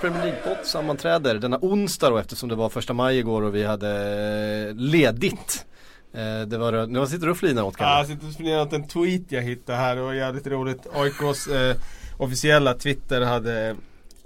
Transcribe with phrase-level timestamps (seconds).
[0.00, 3.88] Premier League-podd sammanträder denna onsdag då eftersom det var första maj igår och vi hade
[4.68, 5.66] eh, ledigt.
[6.12, 7.90] Eh, det var, nu sitter du och flinar åt Kalle.
[7.90, 9.96] Ja, jag sitter och flinar åt en tweet jag hittade här.
[9.96, 10.86] Det var jävligt roligt.
[10.94, 11.76] AIKs eh,
[12.16, 13.76] officiella Twitter hade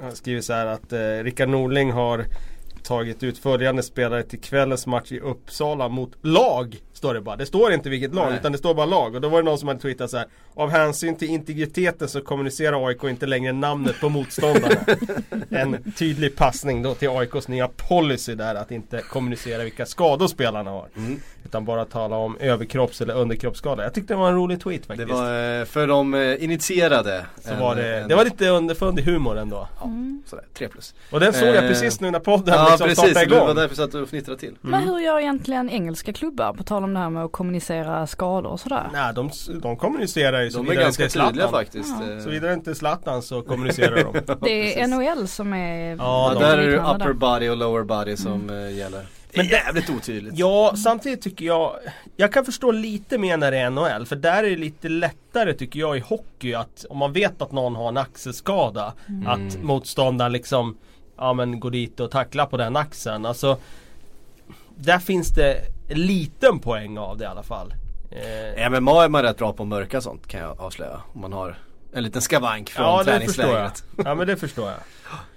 [0.02, 2.24] eh, skrivit så här att eh, Rickard Norling har
[2.82, 6.76] tagit ut följande spelare till kvällens match i Uppsala mot lag.
[6.92, 7.36] Står det bara.
[7.36, 8.38] Det står inte vilket lag Nej.
[8.38, 9.14] utan det står bara lag.
[9.14, 10.26] Och då var det någon som hade twittrat så här.
[10.54, 14.80] Av hänsyn till integriteten så kommunicerar AIK inte längre namnet på motståndarna.
[15.50, 20.70] en tydlig passning då till AIKs nya policy där att inte kommunicera vilka skador spelarna
[20.70, 20.88] har.
[20.96, 21.20] Mm.
[21.44, 23.82] Utan bara tala om överkropps eller underkroppsskada.
[23.82, 25.08] Jag tyckte det var en rolig tweet faktiskt.
[25.08, 27.26] Det var eh, för de eh, initierade.
[27.40, 28.08] Så en, var det, en...
[28.08, 29.68] det var lite underfundig humor ändå.
[29.80, 30.22] Ja, mm.
[30.26, 30.94] sådär, 3 plus.
[31.10, 33.38] Och den såg jag eh, precis nu när podden ja, liksom precis, startade igång.
[33.38, 34.48] Ja precis, det var därför satt du och fnittrade till.
[34.48, 34.58] Mm.
[34.60, 38.50] Men hur gör egentligen engelska klubbar på tal om det här med att kommunicera skador
[38.50, 38.88] och sådär?
[38.92, 39.30] Nej, de,
[39.62, 41.94] de kommunicerar ju De är ganska tydliga faktiskt.
[42.10, 42.20] Ja.
[42.20, 44.36] Såvida inte Zlatan så kommunicerar de.
[44.40, 48.16] det är NHL som är Ja, de där är det upper body och lower body
[48.16, 48.76] som mm.
[48.76, 49.06] gäller.
[49.34, 50.34] Men det är jävligt otydligt.
[50.36, 51.76] Ja, samtidigt tycker jag
[52.16, 55.54] Jag kan förstå lite mer när det är NHL för där är det lite lättare
[55.54, 59.26] tycker jag i hockey att om man vet att någon har en axelskada mm.
[59.26, 60.78] Att motståndaren liksom
[61.16, 63.26] Ja men går dit och tacklar på den axeln.
[63.26, 63.56] Alltså
[64.76, 65.56] Där finns det
[65.94, 67.74] liten poäng av det i alla fall.
[68.10, 68.70] Eh.
[68.70, 71.00] MMA är man rätt bra på att mörka sånt kan jag avslöja.
[71.12, 71.56] Om man har
[71.92, 73.84] en liten skavank från ja, träningslägret.
[74.04, 74.78] Ja men det förstår jag.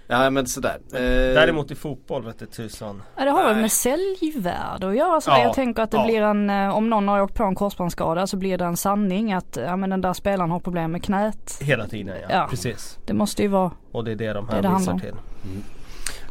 [0.07, 0.79] Ja men sådär.
[0.93, 0.99] Eh...
[0.99, 3.03] Däremot i fotboll vet du tusan.
[3.15, 5.37] Ja det har väl med säljvärde att göra sådär.
[5.37, 6.05] Ja, jag tänker att det ja.
[6.05, 9.33] blir en, eh, om någon har åkt på en korsbandsskada så blir det en sanning
[9.33, 11.57] att ja men den där spelaren har problem med knät.
[11.61, 12.47] Hela tiden ja, ja.
[12.49, 12.97] precis.
[13.05, 15.15] Det måste ju vara Och det är det de här visar till.
[15.43, 15.63] Mm.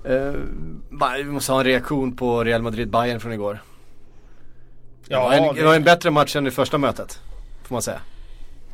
[0.07, 3.59] Uh, vi måste ha en reaktion på Real madrid bayern från igår.
[5.09, 7.21] Ja, det var, en, det var en bättre match än i första mötet.
[7.63, 8.01] Får man säga.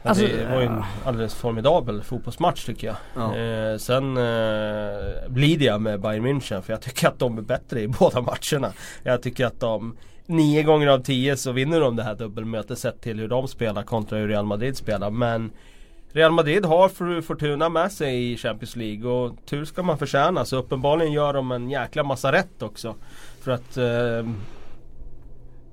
[0.02, 2.96] Alltså, det var ju en alldeles formidabel fotbollsmatch tycker jag.
[3.14, 3.36] Ja.
[3.36, 7.80] Eh, sen eh, blir jag med Bayern München för jag tycker att de är bättre
[7.80, 8.72] i båda matcherna.
[9.02, 9.96] Jag tycker att de
[10.30, 13.82] Nio gånger av tio så vinner de det här dubbelmötet sett till hur de spelar
[13.82, 15.10] kontra hur Real Madrid spelar.
[15.10, 15.50] Men
[16.12, 20.44] Real Madrid har Fortuna med sig i Champions League och tur ska man förtjäna.
[20.44, 22.94] Så uppenbarligen gör de en jäkla massa rätt också.
[23.42, 24.30] För att eh,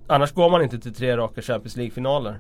[0.08, 2.40] Annars går man inte till tre raka Champions League-finaler.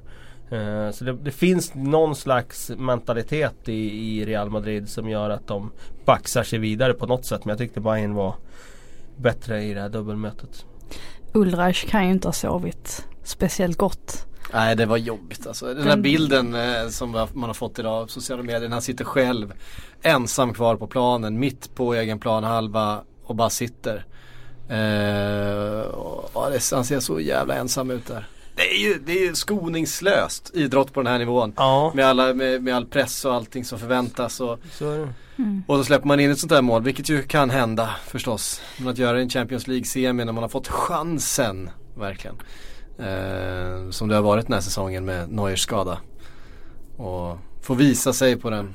[0.51, 5.47] Uh, så det, det, finns någon slags mentalitet i, i, Real Madrid som gör att
[5.47, 5.72] de
[6.05, 7.45] baxar sig vidare på något sätt.
[7.45, 8.35] Men jag tyckte Bayern var
[9.17, 10.66] bättre i det här dubbelmötet.
[11.33, 14.25] Ulreich kan ju inte ha sovit speciellt gott.
[14.53, 15.73] Nej det var jobbigt alltså.
[15.73, 18.69] Den här bilden eh, som man har fått idag på sociala medier.
[18.69, 19.53] Han sitter själv
[20.01, 24.05] ensam kvar på planen mitt på egen planhalva och bara sitter.
[24.69, 28.28] Eh, och det, han ser så jävla ensam ut där.
[28.55, 31.53] Det är ju det är skoningslöst idrott på den här nivån.
[31.57, 31.91] Ja.
[31.95, 34.39] Med, alla, med, med all press och allting som förväntas.
[34.39, 35.63] Och, så mm.
[35.67, 38.61] och så släpper man in ett sånt här mål, vilket ju kan hända förstås.
[38.78, 42.35] Men att göra en Champions League-semi när man har fått chansen, verkligen.
[42.99, 45.97] Eh, som det har varit den här säsongen med Neuers skada.
[46.97, 48.73] Och få visa sig på den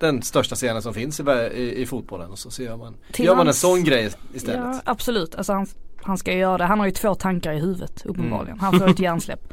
[0.00, 1.22] den största scenen som finns i,
[1.54, 4.60] i, i fotbollen och så, så gör man, gör man en sån grej istället.
[4.60, 5.66] Ja, absolut, alltså han,
[6.02, 6.64] han ska göra det.
[6.64, 8.58] Han har ju två tankar i huvudet uppenbarligen.
[8.58, 8.64] Mm.
[8.64, 9.52] Han får ett hjärnsläpp.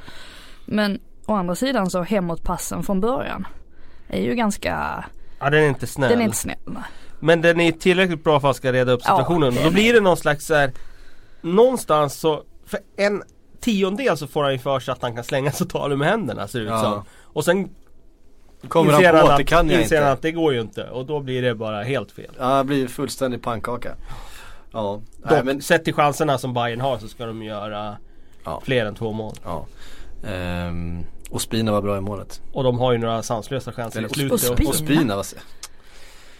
[0.65, 3.47] Men å andra sidan så hemåtpassen från början
[4.07, 5.03] är ju ganska
[5.39, 6.09] Ja den är inte snäll.
[6.09, 6.57] Den är inte snäll.
[7.19, 9.53] Men den är tillräckligt bra för att ska reda upp situationen.
[9.55, 10.71] Ja, Då blir det någon slags så här,
[11.41, 13.23] Någonstans så För en
[13.59, 15.95] tiondel så får han ju för sig att han kan slänga sig och ta det
[15.95, 16.81] med händerna ser det ut ja.
[16.81, 17.03] som.
[17.23, 17.69] Och sen
[18.67, 20.11] Kommer han på att det kan jag inte.
[20.11, 22.31] att det går ju inte och då blir det bara helt fel.
[22.39, 23.95] Ja det blir fullständig pannkaka.
[24.71, 25.01] Ja.
[25.17, 25.61] Dock, Nej, men...
[25.61, 27.97] sett till chanserna som Bayern har så ska de göra
[28.43, 28.61] ja.
[28.65, 29.35] fler än två mål.
[29.43, 29.65] Ja.
[30.27, 32.41] Ehm, och Spina var bra i målet.
[32.53, 34.31] Och de har ju några sanslösa chanser i slutet.
[34.31, 34.69] Och Spina?
[34.69, 35.25] Och Spina var...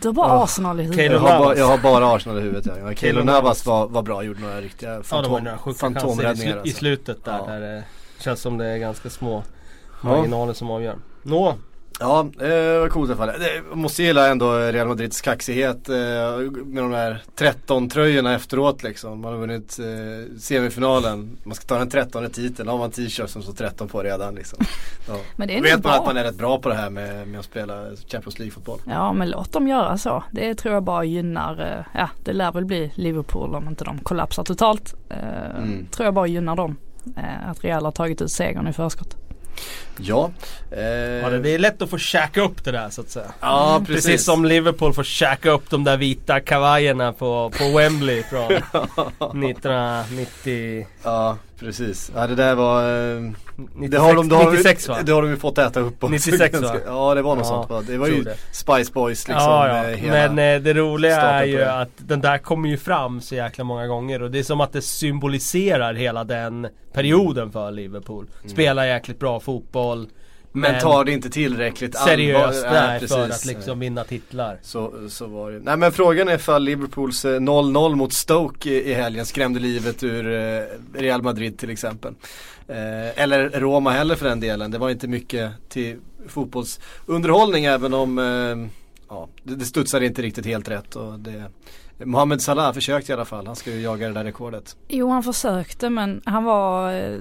[0.01, 0.43] Du har bara oh.
[0.43, 1.11] Arsenal i huvudet.
[1.11, 2.93] Jag har, bara, jag har bara Arsenal i huvudet ja.
[2.93, 6.55] Keylor Navas var, var bra, gjorde några riktiga fantom, ja, några fantomräddningar.
[6.55, 6.67] I, alltså.
[6.67, 7.45] I slutet där, ja.
[7.45, 7.83] där det
[8.19, 9.43] känns som det är ganska små
[10.01, 10.95] marginaler som avgör.
[11.23, 11.55] Nå,
[11.99, 13.41] Ja, det var coolt i alla fall.
[13.69, 15.95] Jag måste gilla ändå Real Madrids kaxighet eh,
[16.65, 19.21] med de där 13 tröjorna efteråt liksom.
[19.21, 21.37] Man har vunnit eh, semifinalen.
[21.43, 22.65] Man ska ta den 13 titeln.
[22.65, 24.59] Då har man t-shirt som står 13 på redan liksom.
[25.07, 25.15] Ja.
[25.35, 27.27] men det är Då vet man att man är rätt bra på det här med,
[27.27, 28.79] med att spela Champions League-fotboll.
[28.85, 30.23] Ja men låt dem göra så.
[30.31, 33.99] Det tror jag bara gynnar, eh, ja det lär väl bli Liverpool om inte de
[33.99, 34.95] kollapsar totalt.
[35.57, 35.87] Mm.
[35.91, 36.75] Tror jag bara gynnar dem.
[37.45, 39.26] Att Real har tagit ut segern i förskott.
[39.99, 40.31] Ja.
[40.71, 40.81] Eh...
[40.81, 41.29] ja.
[41.29, 43.31] Det är lätt att få käka upp det där så att säga.
[43.41, 44.05] Ja precis.
[44.05, 48.51] Precis som Liverpool får käka upp de där vita kavajerna på, på Wembley från
[49.43, 50.87] 1990.
[51.03, 52.11] Ja precis.
[52.15, 52.83] Ja det där var
[53.15, 53.21] eh...
[53.57, 54.97] 96, det har de, det 96 va?
[55.03, 56.75] Det har de ju fått äta upp också 96 va?
[56.85, 57.81] Ja det var något ja, sånt va?
[57.87, 58.37] Det var ju det.
[58.51, 59.97] Spice Boys liksom ja, ja.
[60.01, 63.87] Men eh, det roliga är ju att den där kommer ju fram så jäkla många
[63.87, 68.25] gånger och det är som att det symboliserar hela den perioden för Liverpool.
[68.39, 68.49] Mm.
[68.49, 70.07] Spelar jäkligt bra fotboll
[70.57, 74.59] men, men tar det inte tillräckligt seriöst där ja, för att liksom vinna titlar.
[74.61, 75.59] Så, så var det.
[75.59, 80.33] Nej men frågan är ifall Liverpools 0-0 eh, mot Stoke i, helgen skrämde livet ur
[80.33, 80.63] eh,
[80.93, 82.13] Real Madrid till exempel.
[82.67, 84.71] Eh, eller Roma heller för den delen.
[84.71, 88.17] Det var inte mycket till fotbollsunderhållning även om
[89.09, 90.95] ja, det, det studsade inte riktigt helt rätt.
[90.95, 91.43] Och det,
[92.05, 93.47] Mohamed Salah försökte i alla fall.
[93.47, 94.75] Han ska ju jaga det där rekordet.
[94.87, 97.19] Jo han försökte men han var, eh,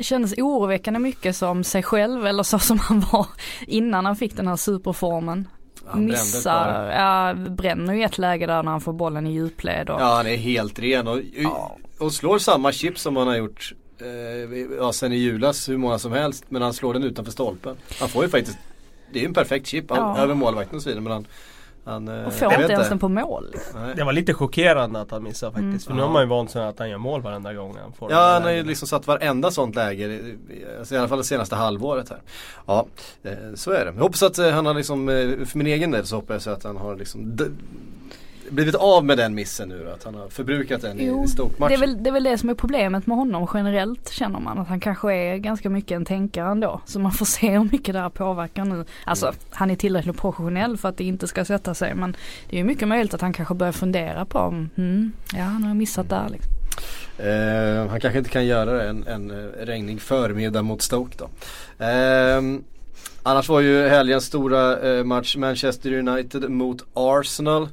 [0.00, 3.26] kändes oroväckande mycket som sig själv eller så som han var
[3.66, 5.48] innan han fick den här superformen.
[5.86, 9.90] Han Missar, ja, bränner ju ett läge där när han får bollen i djupled.
[9.90, 10.00] Och...
[10.00, 11.76] Ja han är helt ren och, ja.
[11.98, 15.98] och slår samma chip som han har gjort eh, ja, sen i julas hur många
[15.98, 16.44] som helst.
[16.48, 17.76] Men han slår den utanför stolpen.
[18.00, 18.58] Han får ju faktiskt,
[19.12, 20.18] det är ju en perfekt chip ja.
[20.18, 21.02] över målvakten och så vidare.
[21.02, 21.26] Men han,
[21.84, 23.54] han, eh, och får inte ens den på mål.
[23.96, 25.64] Det var lite chockerande att han missade faktiskt.
[25.64, 25.80] Mm.
[25.80, 28.12] För nu har man ju vant sig att han gör mål varenda gång han får
[28.12, 30.20] Ja han har ju liksom satt varenda sånt läge.
[30.78, 32.20] Alltså I alla fall det senaste halvåret här.
[32.66, 32.86] Ja
[33.22, 33.92] eh, så är det.
[33.94, 35.06] Jag hoppas att eh, han har liksom,
[35.46, 37.36] för min egen del så hoppas jag att han har liksom
[38.52, 41.80] blivit av med den missen nu då, Att han har förbrukat den jo, i Stoke-matchen.
[41.80, 44.58] Det det är väl det som är problemet med honom generellt känner man.
[44.58, 46.80] Att han kanske är ganska mycket en tänkare ändå.
[46.84, 48.84] Så man får se hur mycket det här påverkar nu.
[49.04, 49.38] Alltså mm.
[49.50, 51.94] han är tillräckligt professionell för att det inte ska sätta sig.
[51.94, 52.16] Men
[52.50, 55.62] det är ju mycket möjligt att han kanske börjar fundera på om, hmm, ja han
[55.62, 56.52] har missat där liksom.
[57.20, 61.24] Uh, han kanske inte kan göra en, en eh, regnig förmiddag mot Stoke då.
[61.24, 62.60] Uh,
[63.22, 67.68] annars var ju helgens stora uh, match Manchester United mot Arsenal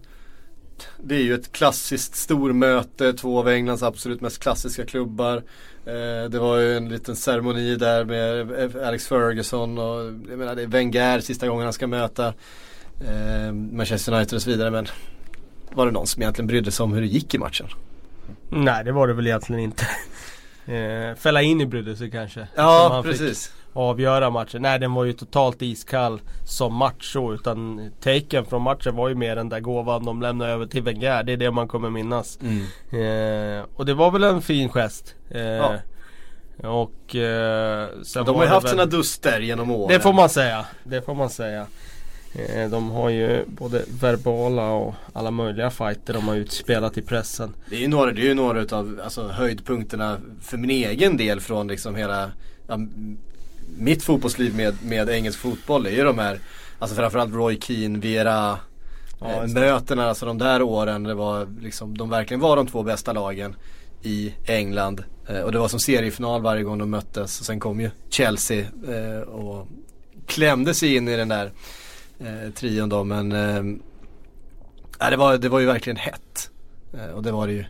[0.97, 5.43] det är ju ett klassiskt stormöte, två av Englands absolut mest klassiska klubbar.
[5.85, 10.61] Eh, det var ju en liten ceremoni där med Alex Ferguson och jag menar det
[10.61, 12.33] är Wenger sista gången han ska möta
[13.07, 14.71] eh, Manchester United och så vidare.
[14.71, 14.87] Men
[15.73, 17.67] var det någon som egentligen brydde sig om hur det gick i matchen?
[18.49, 19.87] Nej det var det väl egentligen inte
[20.65, 22.47] eh, fälla in i brydde sig kanske.
[22.55, 24.61] Ja precis avgöra matchen.
[24.61, 29.15] Nej den var ju totalt iskall som match så utan taken från matchen var ju
[29.15, 31.23] mer den där gåvan de lämnade över till Wenger.
[31.23, 32.39] Det är det man kommer minnas.
[32.41, 33.59] Mm.
[33.59, 35.15] Eh, och det var väl en fin gest.
[35.31, 35.75] Eh, ja.
[36.63, 37.87] Och eh,
[38.25, 38.71] De har ju haft väl...
[38.71, 39.97] sina duster genom åren.
[39.97, 40.65] Det får man säga.
[40.83, 41.65] Det får man säga.
[42.33, 47.53] Eh, de har ju både verbala och alla möjliga fighter de har utspelat i pressen.
[47.69, 51.39] Det är ju några, det är ju några utav alltså, höjdpunkterna för min egen del
[51.39, 52.31] från liksom hela
[52.67, 52.79] ja,
[53.77, 56.39] mitt fotbollsliv med, med engelsk fotboll är ju de här,
[56.79, 58.59] alltså framförallt Roy Keane, Vera
[59.19, 62.83] ja, eh, mötena, alltså de där åren det var liksom, de verkligen var de två
[62.83, 63.55] bästa lagen
[64.01, 65.03] i England.
[65.27, 68.65] Eh, och det var som seriefinal varje gång de möttes och sen kom ju Chelsea
[68.87, 69.67] eh, och
[70.25, 71.51] klämde sig in i den där
[72.19, 73.63] eh, trion då men eh,
[75.09, 76.51] det, var, det var ju verkligen hett.
[76.93, 77.65] Eh, och det var det ju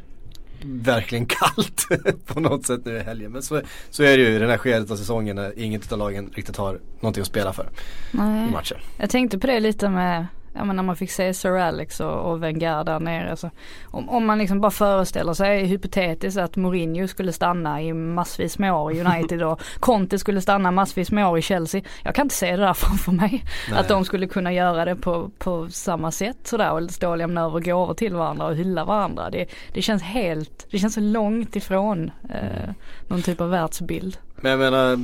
[0.64, 1.88] verkligen kallt
[2.26, 3.32] på något sätt nu i helgen.
[3.32, 6.00] Men så, så är det ju i den här skedet av säsongen när inget av
[6.00, 7.70] lagen riktigt har någonting att spela för
[8.12, 8.48] Nej.
[8.48, 8.78] i matchen.
[8.98, 12.32] Jag tänkte på det lite med ja men när man fick se Sir Alex och,
[12.32, 13.38] och Wenger där nere.
[13.38, 13.50] Så
[13.86, 18.74] om, om man liksom bara föreställer sig hypotetiskt att Mourinho skulle stanna i massvis med
[18.74, 21.82] år i United och Conte skulle stanna massvis med år i Chelsea.
[22.04, 23.46] Jag kan inte se det där framför mig.
[23.70, 23.80] Nej.
[23.80, 27.42] Att de skulle kunna göra det på, på samma sätt sådär och stå och lämna
[27.42, 29.30] över gåvor till varandra och hylla varandra.
[29.30, 32.74] Det, det känns helt, det känns så långt ifrån eh,
[33.08, 34.18] någon typ av världsbild.
[34.42, 35.00] Men jag menar eh,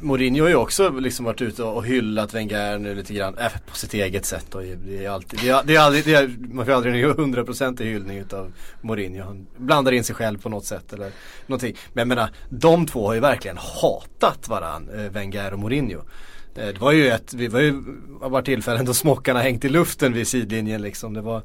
[0.00, 3.76] Mourinho har ju också liksom varit ute och hyllat Wenger nu lite grann äh, på
[3.76, 4.46] sitt eget sätt.
[4.50, 4.58] då.
[4.58, 7.84] det är alltid, det är, det är aldrig, det är, man får aldrig en hundraprocentig
[7.84, 9.24] hyllning utav Mourinho.
[9.24, 11.10] Han blandar in sig själv på något sätt eller
[11.46, 11.76] någonting.
[11.92, 16.00] Men jag menar, de två har ju verkligen hatat varandra, eh, Wenger och Mourinho.
[16.54, 17.82] Det var ju ett, det var ju
[18.20, 21.14] var tillfällen då smockarna hängt i luften vid sidlinjen liksom.
[21.14, 21.42] Det var,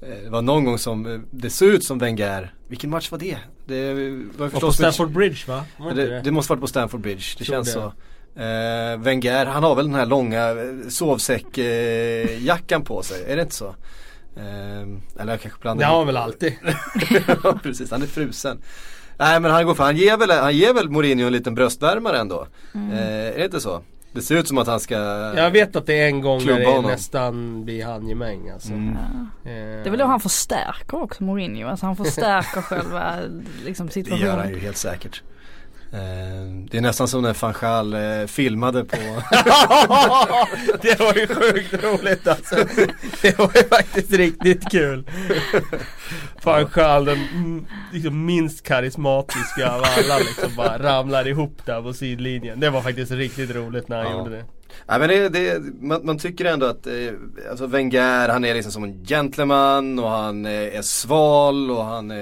[0.00, 2.54] det var någon gång som det såg ut som Wenger.
[2.68, 3.38] Vilken match var det?
[3.66, 3.94] Det
[4.38, 5.64] var förstås på Stamford Bridge va?
[5.94, 6.20] Det, det?
[6.20, 7.24] det, måste varit på Stamford Bridge.
[7.38, 7.72] Det känns det.
[7.72, 7.92] så.
[8.36, 10.56] Uh, Wenger, han har väl den här långa
[10.88, 13.68] sovsäckjackan uh, på sig, är det inte så?
[14.36, 16.52] Uh, eller jag kanske blandar Det har han väl alltid.
[17.42, 18.62] ja precis, han är frusen.
[19.18, 22.18] Nej men han går för, han ger väl, han ger väl Mourinho en liten bröstvärmare
[22.18, 22.46] ändå.
[22.74, 22.92] Mm.
[22.92, 23.82] är det inte så?
[24.12, 24.94] Det ser ut som att han ska
[25.36, 28.72] Jag vet att det är en gång när det nästan blir handgemäng alltså.
[28.72, 28.96] Mm.
[29.44, 29.50] Ja.
[29.50, 31.68] Det är väl då han förstärker också Mourinho.
[31.68, 33.14] Alltså han förstärker själva
[33.64, 34.26] liksom, situationen.
[34.26, 35.22] Det gör han ju helt säkert.
[35.92, 38.96] Eh, det är nästan som när Fanchal eh, filmade på
[40.82, 42.56] Det var ju sjukt roligt alltså.
[43.22, 45.04] Det var ju faktiskt riktigt kul.
[46.40, 47.18] Fanchal den
[47.92, 52.60] liksom minst karismatiska av alla liksom bara ramlar ihop där på sidlinjen.
[52.60, 54.18] Det var faktiskt riktigt roligt när han ja.
[54.18, 54.44] gjorde det.
[54.86, 56.92] Ja, men det, det, man, man, tycker ändå att eh,
[57.50, 62.10] alltså Wenger han är liksom som en gentleman och han eh, är sval och han
[62.10, 62.16] eh,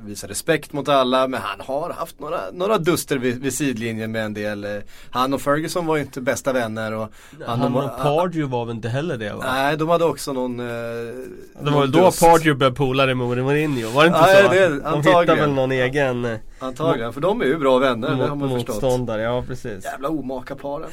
[0.00, 1.28] visar respekt mot alla.
[1.28, 4.64] Men han har haft några, några duster vid, vid sidlinjen med en del.
[4.64, 4.70] Eh,
[5.10, 6.92] han och Ferguson var ju inte bästa vänner.
[6.92, 7.12] Och
[7.46, 9.44] han, han och Pardew var väl inte heller det va?
[9.46, 13.90] Nej, de hade också någon eh, Det var väl då Pardew blev polare med Mourinho?
[13.90, 14.52] Var det inte nej, så?
[14.52, 18.26] Det, de hittade väl någon egen eh, Antagligen, för de är ju bra vänner, det
[18.26, 18.82] har man förstått.
[18.82, 19.84] Motståndare, ja precis.
[19.84, 20.86] Jävla omaka par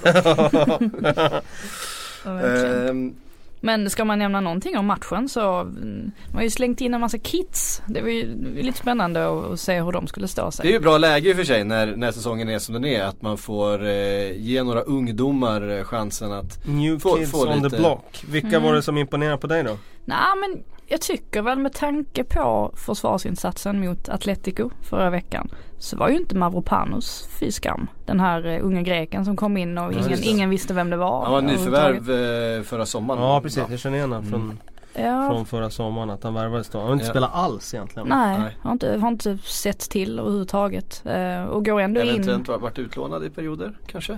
[2.89, 3.15] ehm.
[3.63, 7.17] Men ska man nämna någonting om matchen så man har ju slängt in en massa
[7.17, 7.81] kits.
[7.87, 10.63] Det var ju lite spännande att se hur de skulle stå sig.
[10.63, 12.85] Det är ju bra läge i och för sig när, när säsongen är som den
[12.85, 13.03] är.
[13.03, 17.55] Att man får eh, ge några ungdomar eh, chansen att New få, kids få on
[17.57, 17.69] lite...
[17.69, 18.23] the block.
[18.27, 18.63] Vilka mm.
[18.63, 19.77] var det som imponerade på dig då?
[20.05, 25.49] Nej men jag tycker väl med tanke på försvarsinsatsen mot Atletico förra veckan
[25.81, 27.87] så var ju inte Mavropanos fy skam.
[28.05, 31.23] Den här uh, unga greken som kom in och ingen, ingen visste vem det var.
[31.23, 33.21] Han var nyförvärv uh, förra sommaren.
[33.21, 34.57] Ja precis, jag känner igen honom från mm.
[34.93, 35.29] Ja.
[35.29, 36.77] Från förra sommaren att han värvades då.
[36.77, 37.09] Han har inte ja.
[37.09, 38.07] spelat alls egentligen.
[38.07, 38.57] Nej, Nej.
[38.61, 41.03] Har, inte, har inte sett till överhuvudtaget.
[41.05, 42.29] Uh, och går ändå Eventuellt in.
[42.29, 44.17] Eventuellt varit utlånad i perioder kanske?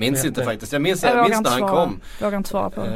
[0.00, 0.72] Minns inte faktiskt.
[0.72, 2.00] Jag minns, jag, minns när han kom.
[2.18, 2.88] Jag vågar inte svara på eh,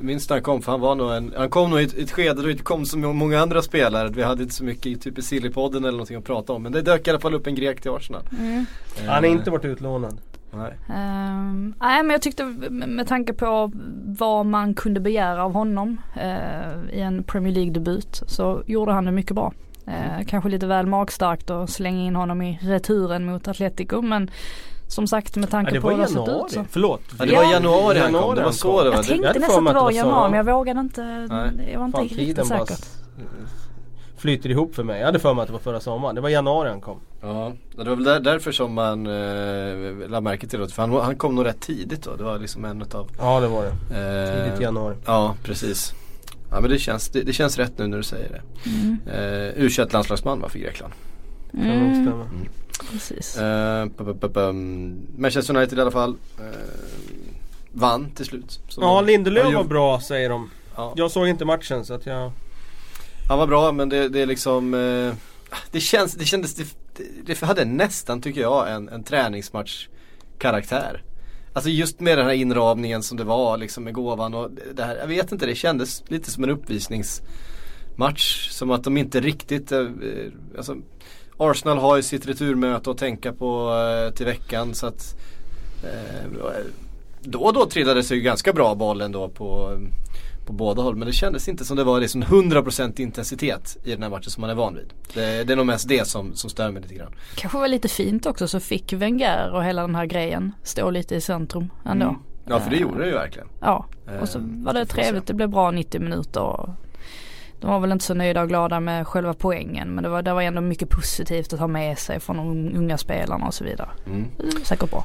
[0.00, 2.12] Minns när han kom för han var nog en, han kom nog i ett, ett
[2.12, 4.08] skede då det inte kom så många andra spelare.
[4.08, 6.62] Vi hade inte så mycket typ i Sillypodden eller någonting att prata om.
[6.62, 8.22] Men det dök i alla fall upp en grek till Arsenal.
[8.38, 8.66] Mm.
[9.00, 10.18] Eh, han har inte varit utlånad.
[10.54, 10.72] Nej.
[10.88, 13.72] Um, nej men jag tyckte med tanke på
[14.04, 19.12] vad man kunde begära av honom uh, i en Premier League-debut så gjorde han det
[19.12, 19.52] mycket bra.
[19.88, 24.30] Uh, kanske lite väl magstarkt att slänga in honom i returen mot Atletico men
[24.92, 26.64] som sagt med tanke ja, på hur det sett ut så.
[26.70, 27.00] Förlåt.
[27.18, 28.34] Ja, det var januari han kom.
[28.34, 28.96] Det var så det var.
[28.96, 31.02] Jag tänkte nästan att det var januari men jag vågade inte.
[31.02, 31.70] Nej.
[31.72, 32.76] Jag var inte Fan, riktigt säker.
[34.16, 34.98] Flyter ihop för mig.
[34.98, 36.14] Jag hade för mig att det var förra sommaren.
[36.14, 37.00] Det var januari han kom.
[37.20, 40.68] Ja, det var väl där, därför som man eh, lade märke till det.
[40.68, 42.16] För han, han kom nog rätt tidigt då.
[42.16, 43.70] Det var liksom en utav Ja det var det.
[43.70, 44.96] Eh, tidigt i januari.
[45.06, 45.94] Ja precis.
[46.50, 48.70] Ja men det känns, det, det, känns rätt nu när du säger det.
[48.70, 48.98] Mm.
[49.06, 50.92] Eh, u landslagsman va för Grekland.
[51.54, 51.70] Mm.
[51.70, 52.48] Mm.
[52.90, 53.38] Precis.
[53.38, 54.52] Uh,
[55.16, 56.10] Manchester United i alla fall.
[56.40, 56.46] Uh,
[57.72, 58.60] vann till slut.
[58.76, 60.50] Ja, Lindelöf var bra säger de.
[60.76, 60.92] Ja.
[60.96, 62.32] Jag såg inte matchen så att jag...
[63.28, 65.14] Han var bra men det, det är liksom uh,
[65.70, 66.66] det, känns, det kändes, det,
[67.26, 69.88] det hade nästan tycker jag en, en träningsmatch
[70.38, 71.02] karaktär.
[71.52, 74.96] Alltså just med den här inramningen som det var liksom med gåvan och det här.
[74.96, 78.48] Jag vet inte, det kändes lite som en uppvisningsmatch.
[78.50, 79.72] Som att de inte riktigt,
[80.56, 80.76] alltså
[81.50, 85.16] Arsenal har ju sitt returmöte att tänka på eh, till veckan så att
[85.84, 86.30] eh,
[87.20, 89.78] då och då trillade sig ju ganska bra bollen då på,
[90.46, 90.96] på båda håll.
[90.96, 94.40] Men det kändes inte som det var liksom 100% intensitet i den här matchen som
[94.40, 94.92] man är van vid.
[95.14, 97.14] Det, det är nog mest det som, som stör mig lite grann.
[97.34, 101.14] Kanske var lite fint också så fick Wenger och hela den här grejen stå lite
[101.14, 102.06] i centrum ändå.
[102.06, 102.20] Mm.
[102.46, 103.48] Ja för det gjorde det ju verkligen.
[103.60, 103.86] Ja
[104.20, 106.74] och så var det trevligt, det blev bra 90 minuter.
[107.62, 110.32] De var väl inte så nöjda och glada med själva poängen men det var, det
[110.32, 113.88] var ändå mycket positivt att ha med sig från de unga spelarna och så vidare.
[114.06, 114.24] Mm.
[114.64, 115.04] Säkert bra.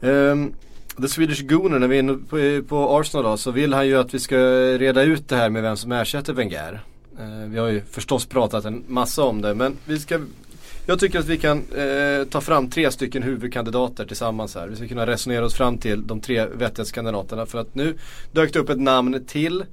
[0.00, 0.52] Um,
[1.00, 3.98] The Swedish Gooner, när vi är inne på, på Arsenal då, så vill han ju
[3.98, 4.36] att vi ska
[4.78, 6.80] reda ut det här med vem som ersätter Wenger.
[7.20, 10.20] Uh, vi har ju förstås pratat en massa om det men vi ska
[10.88, 14.68] jag tycker att vi kan eh, ta fram tre stycken huvudkandidater tillsammans här.
[14.68, 17.46] Vi ska kunna resonera oss fram till de tre vettighetskandidaterna.
[17.46, 17.94] För att nu
[18.32, 19.64] dök det upp ett namn till.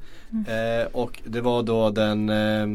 [0.47, 2.67] Eh, och det var då den, eh,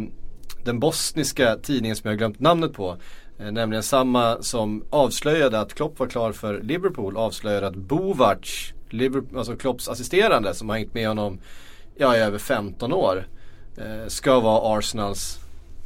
[0.65, 2.97] den bosniska tidningen som jag glömt namnet på.
[3.39, 7.17] Eh, nämligen samma som avslöjade att Klopp var klar för Liverpool.
[7.17, 11.39] Avslöjade att Bovac, Liverpool, alltså Klopps assisterande som har hängt med honom
[11.97, 13.27] ja, i över 15 år.
[13.77, 15.40] Eh, ska vara Arsenals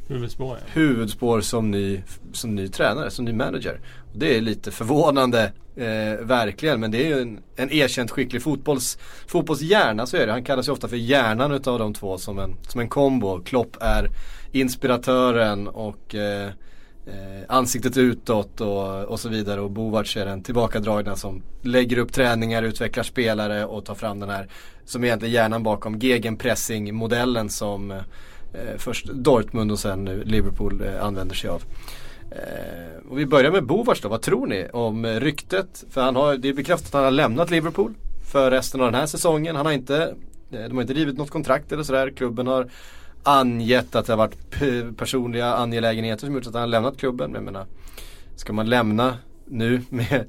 [0.07, 0.65] Huvudspår, ja.
[0.73, 2.01] huvudspår som, ny,
[2.33, 3.79] som ny tränare, som ny manager.
[4.11, 6.79] Och det är lite förvånande, eh, verkligen.
[6.79, 8.97] Men det är ju en, en erkänt skicklig fotbolls,
[9.27, 10.31] fotbollshjärna, så är det.
[10.31, 13.39] Han kallas ju ofta för hjärnan utav de två som en, som en kombo.
[13.43, 14.09] Klopp är
[14.51, 16.47] inspiratören och eh,
[17.05, 19.61] eh, ansiktet utåt och, och så vidare.
[19.61, 24.29] Och Bovac är den tillbakadragna som lägger upp träningar, utvecklar spelare och tar fram den
[24.29, 24.47] här,
[24.85, 28.01] som egentligen hjärnan bakom gegenpressing-modellen som eh,
[28.55, 31.63] Eh, först Dortmund och sen nu Liverpool eh, använder sig av.
[32.31, 35.83] Eh, och vi börjar med Bovars då, vad tror ni om eh, ryktet?
[35.89, 37.93] För han har, det är bekräftat att han har lämnat Liverpool
[38.31, 39.55] för resten av den här säsongen.
[39.55, 40.15] Han har inte,
[40.51, 42.09] eh, de har inte rivit något kontrakt eller sådär.
[42.09, 42.69] Klubben har
[43.23, 47.31] angett att det har varit personliga angelägenheter som gjort att han har lämnat klubben.
[47.31, 47.65] Men jag menar,
[48.35, 50.25] Ska man lämna nu med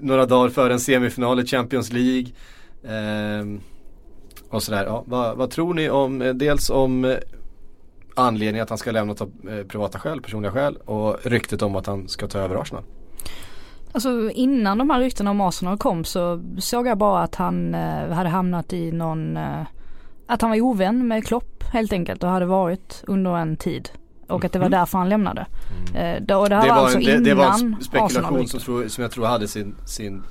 [0.00, 2.26] några dagar före en semifinal i Champions League?
[2.82, 3.46] Eh,
[4.48, 4.84] och sådär.
[4.84, 7.16] Ja, vad, vad, tror ni om, dels om
[8.16, 11.86] anledningen att han ska lämna av eh, privata skäl, personliga skäl och ryktet om att
[11.86, 12.84] han ska ta över Arsenal?
[13.92, 18.10] Alltså innan de här ryktena om Arsenal kom så såg jag bara att han eh,
[18.10, 19.66] hade hamnat i någon, eh,
[20.26, 23.88] att han var ovän med Klopp helt enkelt och hade varit under en tid.
[24.28, 24.78] Och att det var mhm.
[24.78, 25.46] därför han lämnade.
[25.94, 26.26] Mm.
[26.26, 29.26] Det, och det, det var, alltså det, det var en spekulation som, som jag tror
[29.26, 30.22] hade sin, sin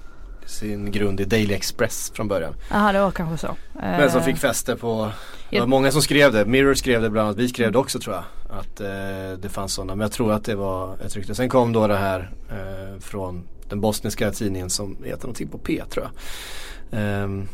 [0.45, 2.53] sin grund i Daily Express från början.
[2.69, 3.55] Jaha det var kanske så.
[3.73, 5.11] Men som eh, fick fäste på,
[5.49, 6.45] det var många som skrev det.
[6.45, 8.23] Mirror skrev det bland annat, vi skrev det också tror jag.
[8.59, 9.95] Att eh, det fanns sådana.
[9.95, 11.35] Men jag tror att det var ett rykte.
[11.35, 15.83] Sen kom då det här eh, från den bosniska tidningen som heter någonting på P
[15.89, 17.23] tror jag.
[17.23, 17.47] Um,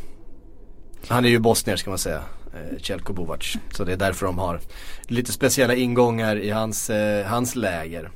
[1.07, 3.57] han är ju bosnier ska man säga, eh, Celko Buvac.
[3.71, 4.59] Så det är därför de har
[5.03, 8.11] lite speciella ingångar i hans, eh, hans läger.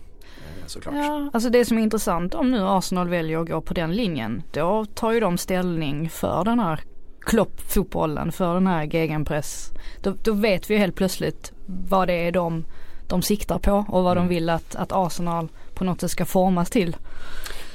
[0.67, 0.95] Såklart.
[0.95, 4.43] Ja, alltså det som är intressant om nu Arsenal väljer att gå på den linjen.
[4.51, 6.79] Då tar ju de ställning för den här
[7.25, 9.71] kloppfotbollen, för den här gegenpress.
[10.01, 12.65] Då, då vet vi helt plötsligt vad det är de,
[13.07, 14.23] de siktar på och vad mm.
[14.23, 16.95] de vill att, att Arsenal på något sätt ska formas till.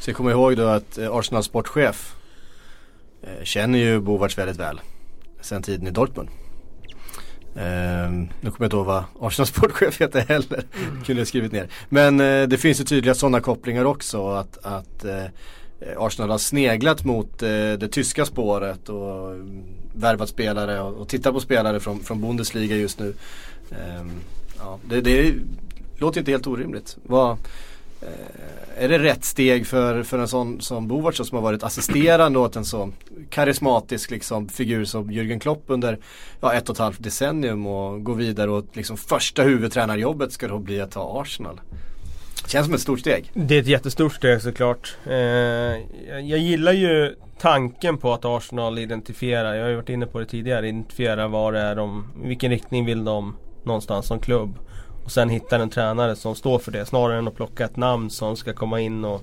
[0.01, 2.15] Så jag kommer ihåg då att eh, Arsenals sportchef
[3.23, 4.81] eh, känner ju Bovarts väldigt väl.
[5.41, 6.29] Sen tiden i Dortmund.
[7.61, 10.65] Um, nu kommer jag inte ihåg vad Arsenals sportchef heter heller.
[10.79, 11.05] Mm.
[11.05, 11.69] Kunde jag skrivit ner.
[11.89, 14.29] Men uh, det finns ju tydliga sådana kopplingar också.
[14.29, 15.25] Att, att uh,
[15.97, 19.63] Arsenal har sneglat mot uh, det tyska spåret och um,
[19.95, 23.15] värvat spelare och, och tittar på spelare från, från Bundesliga just nu.
[23.71, 24.11] Um,
[24.59, 25.35] ja, det, det
[25.99, 26.97] låter inte helt orimligt.
[27.03, 27.39] Vad,
[28.03, 32.39] Eh, är det rätt steg för, för en sån som Bovac som har varit assisterande
[32.39, 32.93] åt en så
[33.31, 35.99] karismatisk liksom, figur som Jürgen Klopp under
[36.41, 40.59] ja, ett och ett halvt decennium och gå vidare och liksom första huvudtränarjobbet ska då
[40.59, 41.61] bli att ta Arsenal.
[42.47, 43.31] Känns som ett stort steg.
[43.35, 44.97] Det är ett jättestort steg såklart.
[45.07, 45.15] Eh,
[46.21, 50.27] jag gillar ju tanken på att Arsenal identifierar, jag har ju varit inne på det
[50.27, 54.59] tidigare, identifierar vad det är de, vilken riktning vill de någonstans som klubb.
[55.05, 58.11] Och sen hitta en tränare som står för det snarare än att plocka ett namn
[58.11, 59.23] som ska komma in och,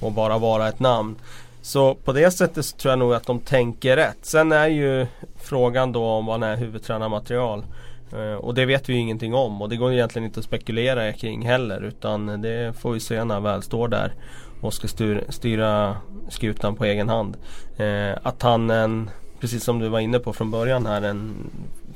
[0.00, 1.16] och bara vara ett namn.
[1.62, 4.18] Så på det sättet så tror jag nog att de tänker rätt.
[4.22, 5.06] Sen är ju
[5.36, 7.64] frågan då om vad är huvudtränarmaterial.
[8.12, 11.12] Eh, och det vet vi ju ingenting om och det går egentligen inte att spekulera
[11.12, 14.14] kring heller utan det får vi se när han väl står där
[14.60, 15.96] och ska styra, styra
[16.28, 17.36] skutan på egen hand.
[17.76, 19.10] Eh, att han en,
[19.40, 21.34] precis som du var inne på från början här, en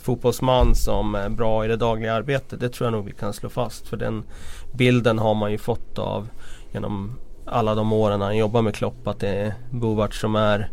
[0.08, 2.60] fotbollsman som är bra i det dagliga arbetet.
[2.60, 3.88] Det tror jag nog vi kan slå fast.
[3.88, 4.24] För den
[4.72, 6.28] bilden har man ju fått av
[6.72, 9.08] genom alla de åren han jobbar med Klopp.
[9.08, 10.70] Att det är Bovart som är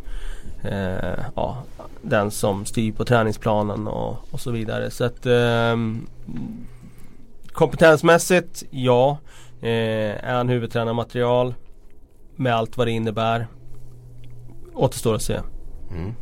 [0.64, 1.64] eh, ja,
[2.02, 4.92] den som styr på träningsplanen och, och så vidare.
[4.92, 5.76] Så att eh,
[7.52, 9.18] Kompetensmässigt, ja.
[9.62, 11.54] Eh, är han huvudtränarmaterial
[12.36, 13.48] med allt vad det innebär?
[14.74, 15.40] Återstår att se.
[15.92, 16.14] Mm.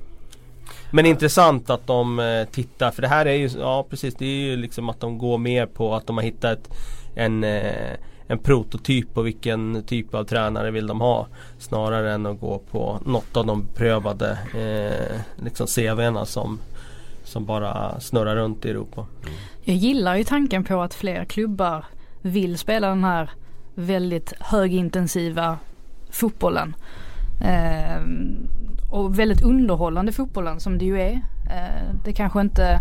[0.95, 4.49] Men intressant att de eh, tittar för det här är ju, ja precis det är
[4.49, 6.59] ju liksom att de går mer på att de har hittat
[7.15, 7.93] en, eh,
[8.27, 11.27] en prototyp på vilken typ av tränare vill de ha.
[11.59, 16.59] Snarare än att gå på något av de prövade eh, liksom CV'na som,
[17.23, 19.05] som bara snurrar runt i Europa.
[19.61, 21.85] Jag gillar ju tanken på att fler klubbar
[22.21, 23.29] vill spela den här
[23.75, 25.57] väldigt högintensiva
[26.09, 26.75] fotbollen.
[27.41, 28.01] Eh,
[28.93, 31.21] och väldigt underhållande fotbollen som det ju är.
[31.49, 32.79] Eh, det kanske inte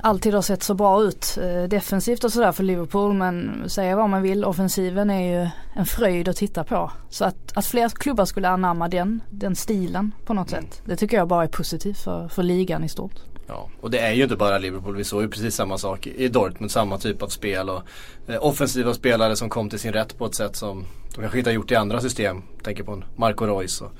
[0.00, 4.10] alltid har sett så bra ut eh, defensivt och sådär för Liverpool men säga vad
[4.10, 6.90] man vill, offensiven är ju en fröjd att titta på.
[7.10, 10.64] Så att, att fler klubbar skulle anamma den, den stilen på något mm.
[10.64, 10.82] sätt.
[10.84, 13.20] Det tycker jag bara är positivt för, för ligan i stort.
[13.46, 14.96] Ja, och det är ju inte bara Liverpool.
[14.96, 17.82] Vi såg ju precis samma sak i Dortmund, samma typ av spel och
[18.26, 21.50] eh, offensiva spelare som kom till sin rätt på ett sätt som de kanske inte
[21.50, 22.42] har gjort i andra system.
[22.62, 23.92] tänker på en Marco Reus och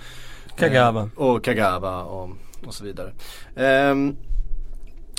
[0.57, 1.01] Kagawa.
[1.01, 2.31] Eh, och Kagawa och,
[2.67, 3.13] och så vidare.
[3.57, 3.95] Eh,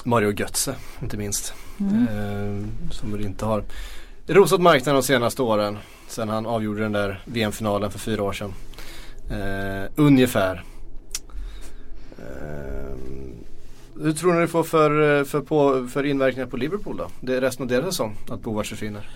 [0.03, 1.53] Mario Götze inte minst.
[1.79, 2.07] Mm.
[2.07, 3.63] Eh, som väl inte har
[4.27, 5.77] rosat marknaden de senaste åren.
[6.07, 8.53] Sen han avgjorde den där VM-finalen för fyra år sedan.
[9.29, 10.63] Eh, ungefär.
[12.17, 12.95] Eh,
[14.01, 17.07] hur tror ni det får för, för, på, för inverkningar på Liverpool då?
[17.21, 19.09] Det är resten av deras säsong att Bovac försvinner.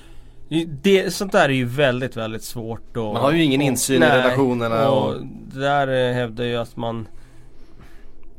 [0.67, 3.03] Det, sånt där är ju väldigt, väldigt svårt att...
[3.03, 4.89] Man har ju ingen insyn och, i relationerna.
[4.89, 5.21] Och, och
[5.53, 7.07] där eh, hävdar ju att man...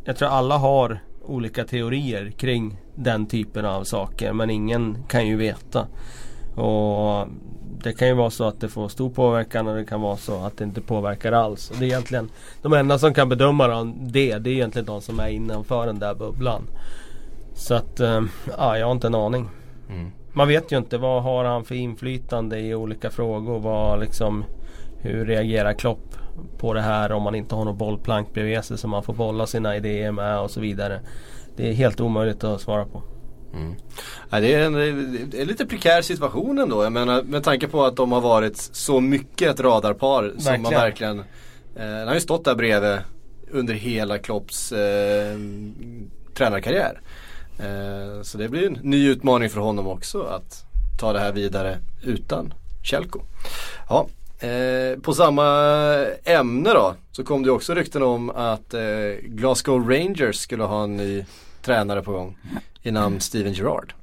[0.05, 5.37] Jag tror alla har olika teorier kring den typen av saker men ingen kan ju
[5.37, 5.87] veta.
[6.55, 7.29] Och
[7.83, 10.45] det kan ju vara så att det får stor påverkan och det kan vara så
[10.45, 11.71] att det inte påverkar alls.
[11.71, 12.31] Och det är egentligen
[12.63, 16.15] de enda som kan bedöma det, det är egentligen de som är innanför den där
[16.15, 16.63] bubblan.
[17.55, 18.23] Så att, äh,
[18.59, 19.49] ja, jag har inte en aning.
[19.91, 20.13] Mm.
[20.33, 23.59] Man vet ju inte vad har han för inflytande i olika frågor.
[23.59, 24.45] Vad liksom,
[24.99, 26.15] hur reagerar Klopp
[26.59, 29.47] på det här om man inte har något bollplank bredvid sig som man får bolla
[29.47, 31.01] sina idéer med och så vidare.
[31.57, 33.03] Det är helt omöjligt att svara på.
[33.55, 33.75] Mm.
[34.31, 34.73] Ja, det, är en,
[35.31, 36.83] det är lite prekär situation ändå.
[36.83, 40.55] Jag menar med tanke på att de har varit så mycket ett radarpar verkligen.
[40.55, 41.19] som man verkligen
[41.77, 42.99] eh, Han har ju stått där bredvid
[43.51, 45.39] under hela Klopps eh,
[46.35, 47.01] tränarkarriär.
[47.59, 50.65] Eh, så det blir en ny utmaning för honom också att
[51.01, 53.21] ta det här vidare utan Kjellko.
[53.89, 54.07] Ja,
[54.47, 55.47] eh, på samma
[56.25, 58.83] ämne då så kom det också rykten om att eh,
[59.23, 61.25] Glasgow Rangers skulle ha en ny
[61.63, 62.39] tränare på gång
[62.83, 63.95] i namn Steven Gerrard.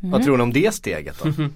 [0.00, 0.10] Mm.
[0.10, 1.32] Vad tror ni om det steget då?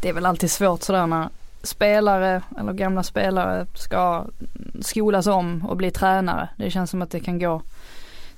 [0.00, 1.28] Det är väl alltid svårt sådär när
[1.62, 4.24] spelare eller gamla spelare ska
[4.80, 6.48] skolas om och bli tränare.
[6.56, 7.62] Det känns som att det kan gå,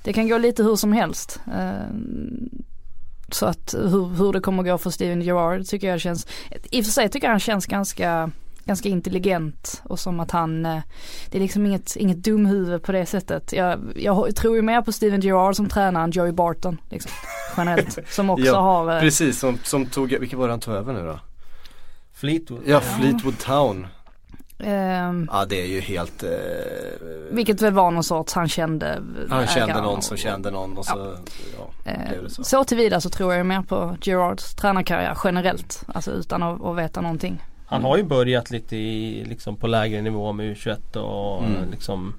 [0.05, 1.39] det kan gå lite hur som helst.
[1.47, 1.95] Eh,
[3.31, 6.27] så att hur, hur det kommer gå för Steven Gerrard tycker jag känns,
[6.71, 8.31] i och för sig tycker jag han känns ganska
[8.65, 10.81] ganska intelligent och som att han, eh,
[11.29, 13.53] det är liksom inget, inget dumhuvud på det sättet.
[13.53, 16.77] Jag, jag tror ju mer på Steven Gerrard som tränare än Joey Barton.
[16.89, 17.11] Liksom,
[17.57, 17.99] generellt.
[18.09, 20.93] Som också ja, har eh, Precis, som, som tog, vilka var det han tog över
[20.93, 21.19] nu då?
[22.13, 22.61] Fleetwood.
[22.65, 23.87] Ja, Fleetwood Town.
[24.57, 26.29] Um, ja det är ju helt uh,
[27.31, 31.15] Vilket väl var någon sorts, han kände Han kände någon som kände någon och så
[31.57, 31.69] ja.
[31.83, 32.43] ja uh, så.
[32.43, 35.83] så tillvida så tror jag mer på Gerards tränarkarriär generellt.
[35.87, 37.41] Alltså utan att, att veta någonting.
[37.65, 41.71] Han har ju börjat lite i, liksom på lägre nivå med U21 och mm.
[41.71, 42.13] liksom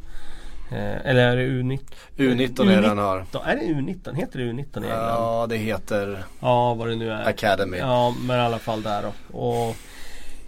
[0.71, 1.81] eh, Eller är det U19?
[2.17, 3.27] U19 är det han har.
[3.45, 4.15] Är det U19?
[4.15, 5.09] Heter det U19 i England?
[5.09, 7.29] Ja det heter Ja vad det nu är.
[7.29, 7.77] Academy.
[7.79, 9.39] Ja men i alla fall där då.
[9.39, 9.77] Och,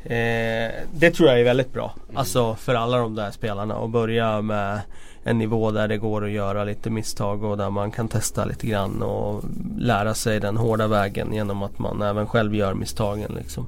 [0.05, 1.95] eh, det tror jag är väldigt bra.
[2.05, 2.17] Mm.
[2.17, 4.81] Alltså för alla de där spelarna att börja med
[5.29, 8.67] en nivå där det går att göra lite misstag och där man kan testa lite
[8.67, 9.45] grann och
[9.79, 13.33] lära sig den hårda vägen genom att man även själv gör misstagen.
[13.39, 13.67] Liksom.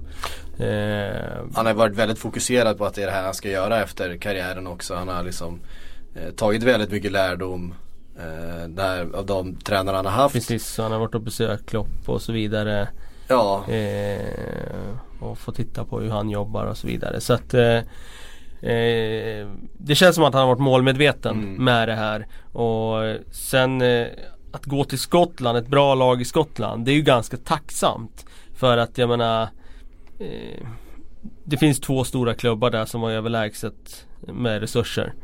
[0.58, 3.82] Eh, han har varit väldigt fokuserad på att det är det här han ska göra
[3.82, 4.94] efter karriären också.
[4.94, 5.60] Han har liksom
[6.14, 7.74] eh, tagit väldigt mycket lärdom
[8.18, 10.34] eh, där, av de tränare han har haft.
[10.34, 12.88] Precis, han har varit och besökt Klopp och så vidare.
[13.28, 13.64] Ja.
[15.20, 17.20] Eh, och få titta på hur han jobbar och så vidare.
[17.20, 17.76] Så att eh,
[18.70, 21.64] eh, Det känns som att han har varit målmedveten mm.
[21.64, 22.26] med det här.
[22.52, 23.83] Och sen
[24.52, 26.85] att gå till Skottland, ett bra lag i Skottland.
[26.85, 28.26] Det är ju ganska tacksamt.
[28.54, 29.48] För att jag menar
[30.20, 30.66] Eh,
[31.44, 35.14] det finns två stora klubbar där som har överlägset med resurser.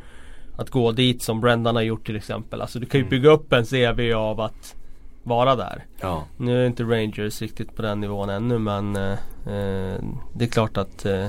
[0.56, 2.60] Att gå dit som Brendan har gjort till exempel.
[2.60, 3.10] Alltså du kan ju mm.
[3.10, 4.76] bygga upp en CV av att
[5.26, 5.84] vara där.
[6.00, 6.24] Ja.
[6.36, 9.12] Nu är inte Rangers riktigt på den nivån ännu men eh,
[9.46, 10.00] eh,
[10.34, 11.26] det är klart att eh,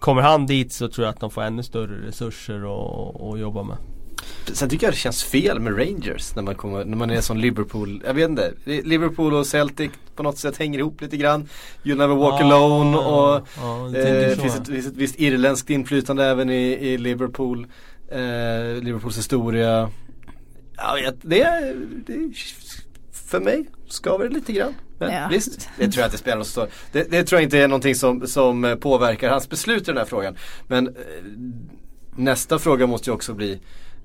[0.00, 2.56] Kommer han dit så tror jag att de får ännu större resurser
[3.32, 3.76] att jobba med.
[4.52, 7.36] Sen tycker jag det känns fel med Rangers när man, kommer, när man är som
[7.36, 8.02] Liverpool.
[8.06, 8.52] Jag vet inte.
[8.64, 11.48] Liverpool och Celtic på något sätt hänger ihop lite grann.
[11.84, 16.24] You never walk ah, alone och ah, eh, finns, ett, finns ett visst irländskt inflytande
[16.24, 17.66] även i, i Liverpool.
[18.08, 19.90] Eh, Liverpools historia.
[20.80, 21.74] Jag vet, det,
[22.06, 22.30] det
[23.12, 24.74] för mig skaver det lite grann.
[24.98, 25.28] Men ja.
[25.30, 27.94] visst, det tror jag inte spelar någon stor det, det tror jag inte är någonting
[27.94, 30.36] som, som påverkar hans beslut i den här frågan.
[30.66, 30.94] Men eh,
[32.16, 33.60] nästa fråga måste ju också bli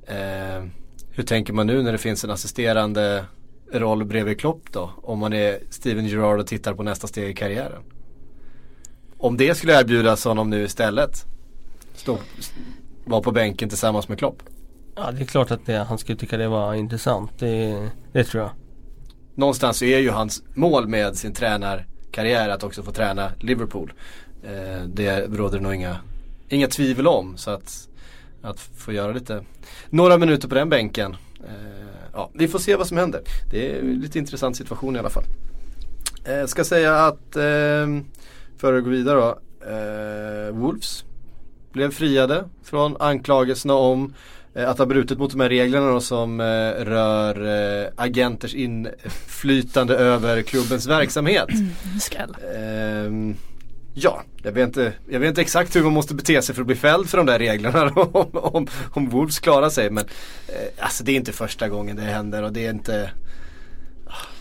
[0.07, 0.63] Eh,
[1.11, 3.25] hur tänker man nu när det finns en assisterande
[3.71, 4.91] roll bredvid Klopp då?
[4.97, 7.83] Om man är Steven Gerrard och tittar på nästa steg i karriären.
[9.17, 11.25] Om det skulle erbjudas honom nu istället.
[11.95, 12.17] Stå,
[13.05, 14.43] vara på bänken tillsammans med Klopp.
[14.95, 17.31] Ja det är klart att det, han skulle tycka det var intressant.
[17.39, 18.51] Det, det tror jag.
[19.35, 23.93] Någonstans så är ju hans mål med sin tränarkarriär att också få träna Liverpool.
[24.43, 25.97] Eh, det råder nog inga,
[26.49, 27.37] inga tvivel om.
[27.37, 27.87] Så att
[28.45, 29.43] att få göra lite,
[29.89, 31.15] några minuter på den bänken.
[31.43, 33.21] Eh, ja, vi får se vad som händer.
[33.51, 35.23] Det är en lite intressant situation i alla fall.
[36.25, 37.87] Eh, ska säga att, eh,
[38.57, 41.05] för att gå vidare då, eh, Wolves
[41.71, 44.11] blev friade från anklagelserna om eh,
[44.55, 46.45] att ha brutit mot de här reglerna då, som eh,
[46.85, 47.45] rör
[47.81, 51.49] eh, agenters inflytande över klubbens verksamhet.
[52.01, 52.35] Skräll.
[52.55, 53.35] Eh,
[53.97, 56.67] Ja, jag vet, inte, jag vet inte exakt hur man måste bete sig för att
[56.67, 59.89] bli fälld för de där reglerna om, om, om Wolves klarar sig.
[59.89, 60.05] Men
[60.47, 63.11] eh, alltså det är inte första gången det händer och det är inte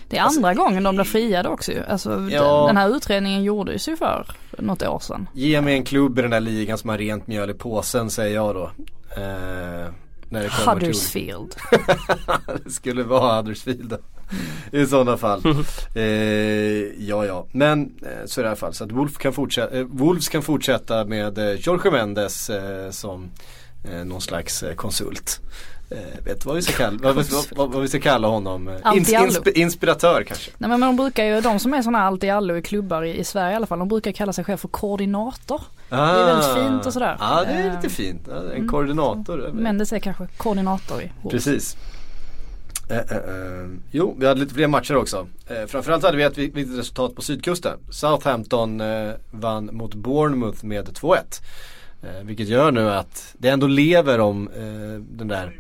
[0.09, 1.85] det är andra alltså, gången de blir friade också ju.
[1.85, 4.27] Alltså ja, den här utredningen gjordes ju för
[4.59, 5.29] något år sedan.
[5.33, 8.35] Ge mig en klubb i den där ligan som har rent mjöl i påsen säger
[8.35, 8.71] jag då.
[9.17, 9.89] Eh,
[10.67, 11.55] Huddersfield.
[12.65, 13.97] det skulle vara Huddersfield.
[14.73, 15.43] I sådana fall.
[15.95, 16.03] eh,
[17.09, 18.75] ja ja, men eh, så är det i alla fall.
[18.75, 23.31] Så att Wolf kan fortsätta, eh, Wolves kan fortsätta med eh, Jorge Mendes eh, som
[23.85, 25.41] eh, någon slags eh, konsult.
[25.91, 28.79] Eh, vet du vad vi ska kalla, vad, vad, vad, vi ska kalla honom?
[28.95, 30.51] Ins, insp inspiratör kanske?
[30.59, 33.19] Nej men de brukar ju, de som är sådana allt i allo i klubbar i,
[33.19, 35.61] i, Sverige i alla fall, de brukar kalla sig själv för koordinator.
[35.89, 36.55] Ah, det är väldigt ah.
[36.55, 37.17] fint och sådär.
[37.21, 39.51] Ja det är lite fint, en mm, koordinator.
[39.53, 41.31] Mendes är kanske koordinator i ord.
[41.31, 41.77] Precis.
[42.91, 43.77] Uh, uh, uh.
[43.91, 45.27] Jo, vi hade lite fler matcher också.
[45.51, 47.79] Uh, framförallt hade vi ett viktigt resultat på sydkusten.
[47.91, 48.83] Southampton
[49.31, 51.19] vann mot Bournemouth med 2-1.
[52.23, 54.51] vilket gör nu att det ändå lever om
[54.99, 55.53] den där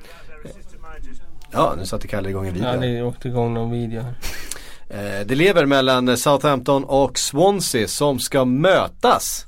[1.51, 2.69] Ja, nu satte Kalle igång en video.
[2.69, 5.25] Ja, det åkte igång någon video här.
[5.25, 9.47] det lever mellan Southampton och Swansea som ska mötas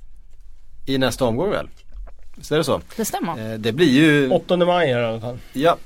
[0.86, 1.68] i nästa omgång väl?
[2.36, 2.80] Visst är det så?
[2.96, 3.58] Det stämmer.
[3.58, 5.38] det blir ju 8 maj här i alla fall.
[5.52, 5.76] Ja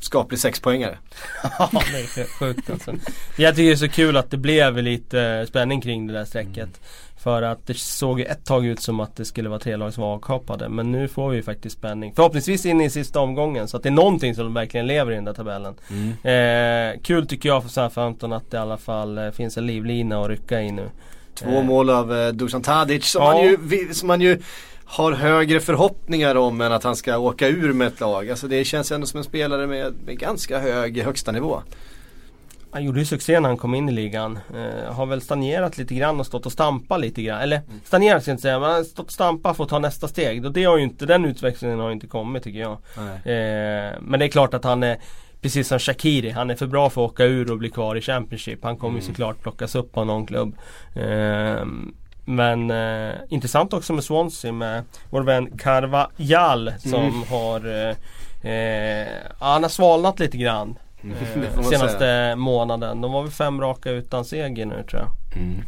[0.00, 0.98] skaplig sexpoängare.
[1.42, 2.92] ja det är sjukt alltså.
[3.36, 6.56] Jag tycker det är så kul att det blev lite spänning kring det där strecket.
[6.56, 6.70] Mm.
[7.16, 9.94] För att det såg ju ett tag ut som att det skulle vara tre lag
[9.94, 10.68] som var avkapade.
[10.68, 12.12] Men nu får vi ju faktiskt spänning.
[12.16, 13.68] Förhoppningsvis in i sista omgången.
[13.68, 15.74] Så att det är någonting som verkligen lever i den där tabellen.
[15.90, 16.94] Mm.
[16.94, 20.20] Eh, kul tycker jag för Southampton att det i alla fall eh, finns en livlina
[20.22, 20.90] att rycka i nu.
[21.40, 21.64] Två eh.
[21.64, 23.32] mål av eh, Dusan Tadic som, ja.
[23.32, 24.42] man ju, som man ju
[24.84, 28.30] har högre förhoppningar om än att han ska åka ur med ett lag.
[28.30, 31.62] Alltså det känns ändå som en spelare med, med ganska hög högsta nivå.
[32.72, 34.38] Han gjorde ju succé när han kom in i ligan.
[34.54, 37.40] Eh, har väl stagnerat lite grann och stått och stampat lite grann.
[37.40, 37.80] Eller mm.
[37.84, 40.08] stagnerat ska jag inte säga, men han har stått och stampat för att ta nästa
[40.08, 40.46] steg.
[40.46, 42.72] Och det har ju inte, den utvecklingen har ju inte kommit tycker jag.
[43.06, 44.98] Eh, men det är klart att han är
[45.40, 48.00] Precis som Shakiri, han är för bra för att åka ur och bli kvar i
[48.00, 48.64] Championship.
[48.64, 49.00] Han kommer mm.
[49.00, 50.56] ju såklart plockas upp av någon klubb.
[50.94, 51.64] Eh,
[52.24, 57.22] men eh, intressant också med Swansea med vår vän Carvajal som mm.
[57.30, 61.16] har eh, eh, Han har svalnat lite grann mm.
[61.16, 62.36] eh, Senaste säga.
[62.36, 63.00] månaden.
[63.00, 65.42] De var väl fem raka utan seger nu tror jag.
[65.42, 65.62] Mm.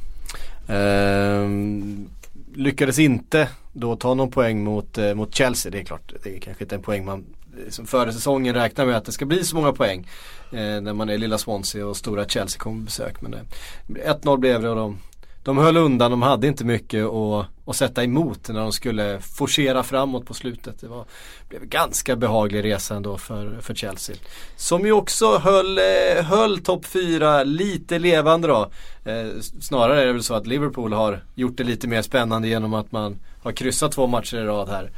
[0.68, 2.08] Ehm,
[2.54, 5.72] lyckades inte då ta någon poäng mot, eh, mot Chelsea.
[5.72, 7.24] Det är klart, det är kanske inte en poäng man
[7.57, 10.09] Liksom som före säsongen räknar med att det ska bli så många poäng.
[10.51, 13.21] Eh, när man är lilla Swansea och stora Chelsea kommer på besök.
[13.23, 13.41] Men eh,
[13.88, 14.99] 1-0 blev det och de
[15.45, 19.83] de höll undan, de hade inte mycket att, att sätta emot när de skulle forcera
[19.83, 20.81] framåt på slutet.
[20.81, 21.05] Det var,
[21.49, 24.17] blev en ganska behaglig resa ändå för, för Chelsea.
[24.57, 28.71] Som ju också höll, eh, höll topp 4 lite levande då.
[29.05, 29.27] Eh,
[29.61, 32.93] snarare är det väl så att Liverpool har gjort det lite mer spännande genom att
[32.93, 34.91] man har kryssat två matcher i rad här.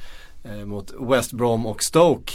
[0.45, 2.33] Eh, mot West Brom och Stoke.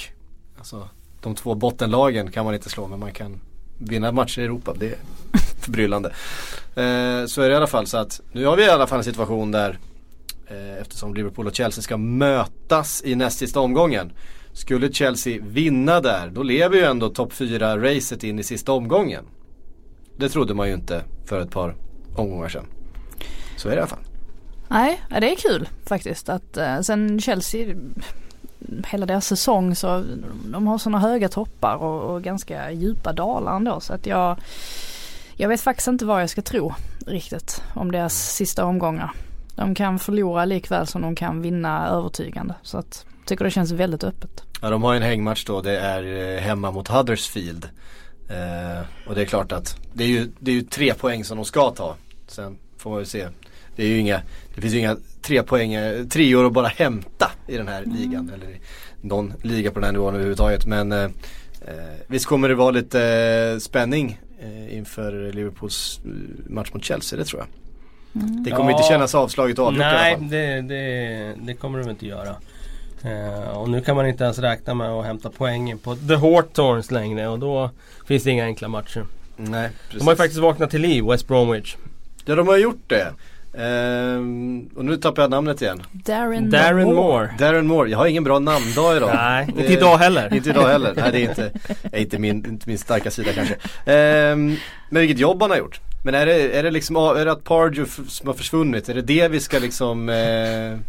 [0.57, 0.89] Alltså
[1.21, 3.41] de två bottenlagen kan man inte slå men man kan
[3.77, 4.73] vinna matcher i Europa.
[4.79, 4.97] Det är
[5.59, 6.09] förbryllande.
[6.75, 8.97] Eh, så är det i alla fall så att nu har vi i alla fall
[8.97, 9.79] en situation där
[10.47, 14.11] eh, eftersom Liverpool och Chelsea ska mötas i näst sista omgången.
[14.53, 19.25] Skulle Chelsea vinna där då lever ju ändå topp 4-racet in i sista omgången.
[20.17, 21.75] Det trodde man ju inte för ett par
[22.15, 22.65] omgångar sedan.
[23.57, 24.08] Så är det i alla fall.
[24.71, 27.75] Nej, det är kul faktiskt att eh, sen Chelsea
[28.87, 30.05] hela deras säsong så
[30.45, 34.37] de har sådana höga toppar och, och, ganska djupa dalar ändå så att jag
[35.35, 36.73] jag vet faktiskt inte vad jag ska tro
[37.07, 39.11] riktigt om deras sista omgångar.
[39.55, 42.53] De kan förlora likväl som de kan vinna övertygande.
[42.61, 44.43] Så att jag tycker det känns väldigt öppet.
[44.61, 45.61] Ja de har ju en hängmatch då.
[45.61, 47.69] Det är eh, hemma mot Huddersfield.
[48.29, 51.37] Eh, och det är klart att det är, ju, det är ju tre poäng som
[51.37, 51.95] de ska ta.
[52.27, 53.27] Sen får man ju se.
[53.79, 54.21] Det är ju inga,
[54.55, 55.75] det finns ju inga tre poäng,
[56.09, 57.95] treor att bara hämta i den här mm.
[57.95, 58.31] ligan.
[58.35, 58.59] Eller i
[59.01, 60.65] någon liga på den här nivån överhuvudtaget.
[60.65, 61.09] Men eh, eh
[62.07, 63.03] visst kommer det vara lite
[63.53, 66.11] eh, spänning eh, inför Liverpools eh,
[66.51, 67.47] match mot Chelsea, det tror jag.
[68.23, 68.43] Mm.
[68.43, 68.77] Det kommer ja.
[68.77, 72.35] inte kännas avslaget och avgjort Nej, det, det, det kommer de inte göra.
[73.05, 76.91] Uh, och nu kan man inte ens räkna med att hämta poängen på The Hawthorns
[76.91, 77.69] längre och då
[78.07, 79.05] finns det inga enkla matcher.
[79.37, 79.99] Nej, precis.
[79.99, 81.75] De har ju faktiskt vaknat till liv, West Bromwich.
[82.25, 83.13] Ja, de har gjort det.
[83.53, 85.81] Um, och nu tappar jag namnet igen.
[85.91, 86.95] Darren, Darren Moore.
[86.95, 87.35] Moore.
[87.37, 87.89] Darren Moore.
[87.89, 89.11] Jag har ingen bra namndag idag.
[89.13, 90.33] Nej, det, inte idag heller.
[90.35, 90.93] inte idag heller.
[90.97, 91.51] Nej, det är inte,
[91.91, 93.53] är inte, min, inte min starka sida kanske.
[93.53, 94.57] Um,
[94.89, 95.79] men vilket jobb han har gjort.
[96.03, 98.89] Men är det, är det liksom, är det att Pardew som har försvunnit?
[98.89, 100.79] Är det det vi ska liksom eh,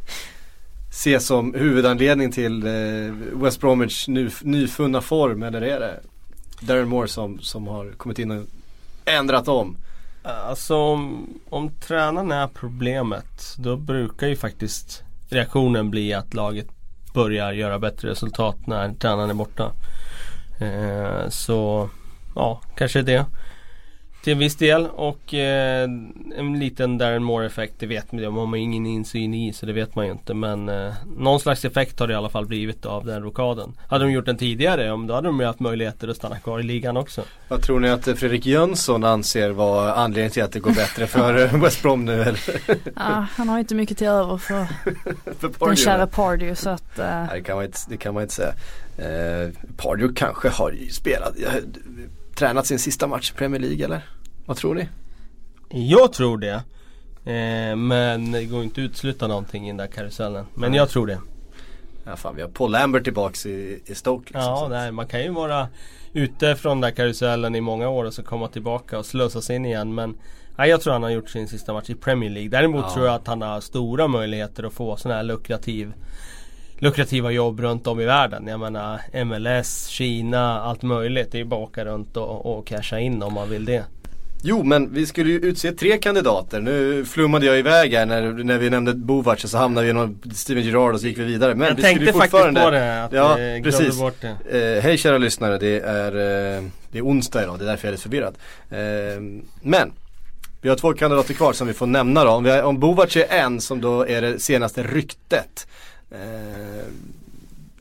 [0.92, 5.42] se som huvudanledning till eh, West Bromwich ny, nyfunna form?
[5.42, 6.01] Eller är det
[6.61, 8.46] Darren Moore som, som har kommit in och
[9.05, 9.77] ändrat om?
[10.22, 16.66] Alltså om, om tränaren är problemet då brukar ju faktiskt reaktionen bli att laget
[17.14, 19.72] börjar göra bättre resultat när tränaren är borta.
[20.61, 21.90] Eh, så
[22.35, 23.26] ja, kanske det.
[24.22, 25.83] Till en viss del och eh,
[26.37, 28.30] en liten Darren Moore effekt det vet man ju.
[28.30, 30.35] Man har ingen insyn i så det vet man ju inte.
[30.35, 33.72] Men eh, någon slags effekt har det i alla fall blivit av den rokaden.
[33.88, 36.62] Hade de gjort den tidigare då hade de ju haft möjligheter att stanna kvar i
[36.62, 37.22] ligan också.
[37.48, 41.59] Vad tror ni att Fredrik Jönsson anser var anledningen till att det går bättre för
[41.62, 42.40] West Brom nu eller?
[42.96, 44.66] Ja, han har inte mycket till över för,
[45.59, 47.04] för den kära Pardew så att uh...
[47.04, 48.52] Nej, det, kan man inte, det kan man inte säga.
[48.98, 51.35] Eh, Pardew kanske har spelat,
[52.40, 54.00] tränat sin sista match i Premier League eller?
[54.46, 54.88] Vad tror ni?
[55.68, 56.62] Jag tror det.
[57.33, 60.46] Eh, men det går inte att utesluta någonting i den där karusellen.
[60.55, 61.18] Men jag tror det.
[62.05, 64.24] Ja fan vi har Paul Lambert tillbaks i, i Stoke.
[64.24, 65.68] Liksom, ja, nej, man kan ju vara
[66.12, 69.66] ute från den där karusellen i många år och så komma tillbaka och slösas in
[69.66, 69.94] igen.
[69.94, 70.16] Men
[70.57, 72.50] nej, jag tror han har gjort sin sista match i Premier League.
[72.50, 72.94] Däremot ja.
[72.94, 75.92] tror jag att han har stora möjligheter att få sån här lukrativ
[76.81, 78.47] lukrativa jobb runt om i världen.
[78.47, 81.33] Jag menar MLS, Kina, allt möjligt.
[81.33, 83.85] Det är bara att åka runt och, och casha in om man vill det.
[84.43, 86.61] Jo men vi skulle ju utse tre kandidater.
[86.61, 90.62] Nu flummade jag iväg här när, när vi nämnde Bovac så hamnade vi någon Steven
[90.62, 91.55] Gerrard och så gick vi vidare.
[91.55, 93.99] Men jag vi tänkte fortfarande, faktiskt på det, att ja, vi precis.
[93.99, 94.77] bort det.
[94.77, 96.12] Eh, hej kära lyssnare, det är,
[96.57, 96.62] eh,
[96.93, 98.35] det är onsdag idag, det är därför jag är lite förvirrad.
[98.71, 99.21] Eh,
[99.62, 99.93] men
[100.62, 102.31] vi har två kandidater kvar som vi får nämna då.
[102.31, 105.66] Om, vi har, om Bovac är en som då är det senaste ryktet.
[106.11, 106.85] Eh,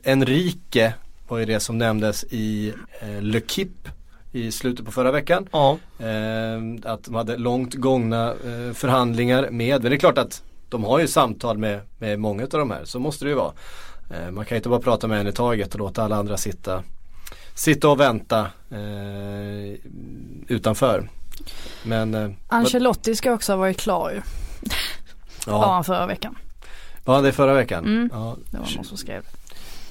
[0.02, 0.94] Enrique
[1.28, 3.88] var ju det som nämndes i eh, Le Kip
[4.32, 5.48] i slutet på förra veckan.
[5.52, 5.78] Ja.
[5.98, 10.84] Eh, att de hade långt gångna eh, förhandlingar med, men det är klart att de
[10.84, 13.52] har ju samtal med, med många av de här, så måste det ju vara.
[14.10, 16.36] Eh, man kan ju inte bara prata med en i taget och låta alla andra
[16.36, 16.82] sitta,
[17.54, 18.40] sitta och vänta
[18.70, 19.78] eh,
[20.48, 21.08] utanför.
[21.82, 24.20] Men, eh, Ancelotti ska också ha varit klar ju.
[25.46, 25.58] Ja.
[25.58, 26.36] Var han förra veckan.
[27.04, 27.84] Var han det förra veckan?
[27.84, 28.36] Mm, ja.
[28.50, 29.22] det var någon som skrev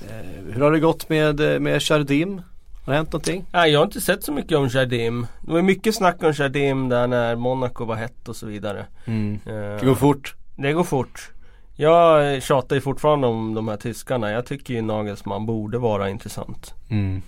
[0.10, 2.41] eh, Hur har det gått med, med Chardim?
[2.86, 3.45] Har det hänt någonting?
[3.52, 5.28] Nej jag har inte sett så mycket om Jardim.
[5.41, 8.86] Det var mycket snack om Jardim där när Monaco var hett och så vidare.
[9.06, 9.39] Mm.
[9.48, 10.36] Uh, det går fort.
[10.56, 11.32] Det går fort.
[11.76, 14.32] Jag tjatar ju fortfarande om de här tyskarna.
[14.32, 16.74] Jag tycker ju Nagelsmann borde vara intressant.
[16.89, 17.22] Mm.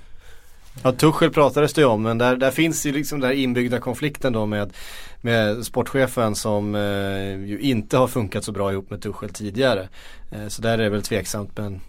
[0.84, 3.79] Ja Tuchel pratades det ju om men där, där finns ju liksom den där inbyggda
[3.79, 4.73] konflikten då med,
[5.21, 9.89] med sportchefen som eh, ju inte har funkat så bra ihop med Tuchel tidigare.
[10.31, 11.81] Eh, så där är det väl tveksamt men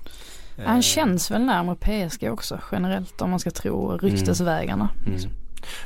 [0.57, 0.83] han eh.
[0.83, 4.89] känns väl närmare PSG också generellt om man ska tro ryktesvägarna.
[5.07, 5.19] Mm.
[5.19, 5.31] Mm.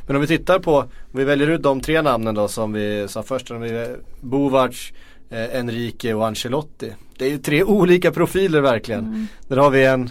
[0.07, 3.07] Men om vi tittar på, om vi väljer ut de tre namnen då som vi
[3.07, 3.51] sa först.
[3.51, 4.91] Om vi, Bovac,
[5.29, 6.93] eh, Enrique och Ancelotti.
[7.17, 9.05] Det är ju tre olika profiler verkligen.
[9.05, 9.27] Mm.
[9.47, 10.09] Där har vi en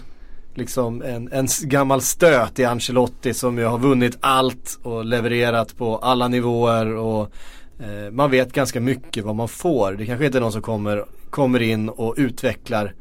[0.57, 5.97] liksom en, en gammal stöt i Ancelotti som ju har vunnit allt och levererat på
[5.97, 7.31] alla nivåer och
[7.79, 9.93] eh, man vet ganska mycket vad man får.
[9.93, 12.93] Det kanske inte är någon som kommer, kommer in och utvecklar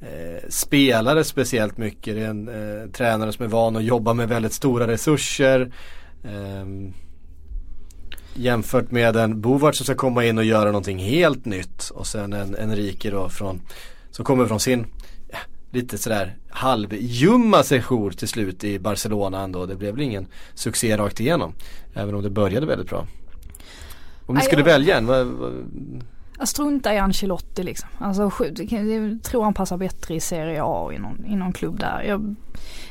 [0.00, 2.14] eh, spelare speciellt mycket.
[2.14, 5.72] Det är en eh, tränare som är van att jobba med väldigt stora resurser.
[6.24, 6.92] Eh,
[8.34, 11.90] jämfört med en bovart som ska komma in och göra någonting helt nytt.
[11.90, 13.60] Och sen en Enrique då från,
[14.10, 14.86] som kommer från sin
[15.70, 19.66] lite sådär halvjumma sejour till slut i Barcelona ändå.
[19.66, 21.54] Det blev väl ingen succé rakt igenom.
[21.94, 23.06] Även om det började väldigt bra.
[24.26, 25.66] Om ni skulle välja en, vad, vad,
[26.38, 27.88] jag struntar i Ancelotti liksom.
[27.98, 28.30] Alltså,
[28.70, 32.02] jag tror han passar bättre i Serie A i någon, i någon klubb där.
[32.02, 32.34] Jag,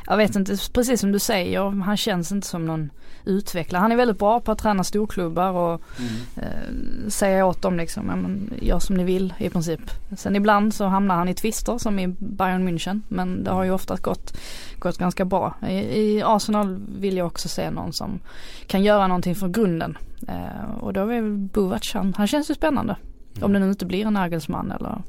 [0.07, 2.89] jag vet inte, precis som du säger, han känns inte som någon
[3.25, 3.81] utvecklare.
[3.81, 6.11] Han är väldigt bra på att träna storklubbar och mm.
[6.35, 9.81] eh, säga åt dem liksom, ja, men, gör som ni vill i princip.
[10.17, 13.71] Sen ibland så hamnar han i tvister som i Bayern München men det har ju
[13.71, 14.37] oftast gått,
[14.79, 15.55] gått ganska bra.
[15.69, 18.19] I, I, Arsenal vill jag också se någon som
[18.67, 19.97] kan göra någonting från grunden.
[20.27, 22.95] Eh, och då är väl Buvac, han, han känns ju spännande.
[23.41, 25.01] Om det nu inte blir en Nagelsmann eller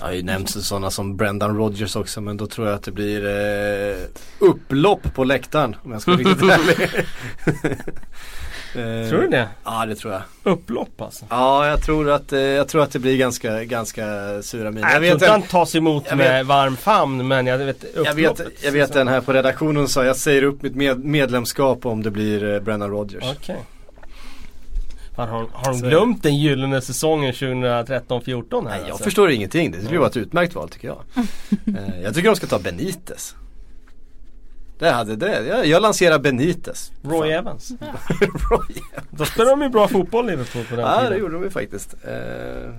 [0.00, 3.26] Ja, det nämns sådana som Brendan Rodgers också men då tror jag att det blir
[3.26, 3.96] eh,
[4.38, 7.04] upplopp på läktaren om jag ska vara riktigt ärlig.
[9.04, 9.48] eh, tror du det?
[9.64, 10.22] Ja det tror jag.
[10.42, 11.24] Upplopp alltså?
[11.30, 14.02] Ja jag tror att, eh, jag tror att det blir ganska, ganska
[14.42, 14.88] sura miner.
[14.88, 18.14] Jag, jag tror inte han tas emot med vet, varm famn men jag vet Jag
[18.14, 22.02] vet, jag vet den här på redaktionen sa jag säger upp mitt med, medlemskap om
[22.02, 23.24] det blir eh, Brendan Rodgers.
[23.36, 23.56] Okay.
[25.16, 29.04] Har, har, har de glömt den gyllene säsongen 2013-14 Nej, jag alltså?
[29.04, 29.70] förstår ingenting.
[29.70, 31.02] Det skulle vara ett utmärkt val tycker jag.
[31.66, 33.34] Eh, jag tycker de ska ta Benitez.
[34.78, 35.46] Det hade det.
[35.46, 36.92] Jag, jag lanserar Benitez.
[37.02, 37.30] Roy Fan.
[37.30, 37.70] Evans.
[38.50, 39.08] Roy Evans.
[39.10, 41.04] Då spelade de ju bra fotboll Liverpool på den ja, tiden.
[41.04, 41.94] Ja det gjorde de ju faktiskt.
[41.94, 42.74] Uh,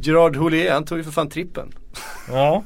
[0.00, 1.72] Gerard Houllier, han tog ju för fan trippen.
[2.28, 2.64] Ja.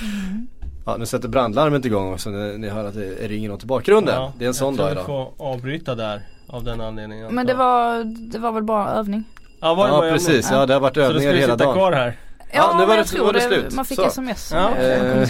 [0.86, 4.14] ja nu sätter brandlarmet igång också när ni hör att det ringer något i bakgrunden.
[4.14, 5.00] Ja, det är en sån dag idag.
[5.00, 6.22] Jag tror vi får avbryta där.
[6.52, 7.34] Av den anledningen.
[7.34, 9.24] Men det var, det var väl bara övning?
[9.60, 11.58] Ja, var det ja precis, ja det har varit övningar hela dagen.
[11.58, 12.16] Så du skulle sitta kvar här?
[12.52, 13.74] Ja, nu var det, var det slut.
[13.74, 14.04] Man fick så.
[14.06, 14.52] sms.
[14.52, 15.28] Ja, Eh,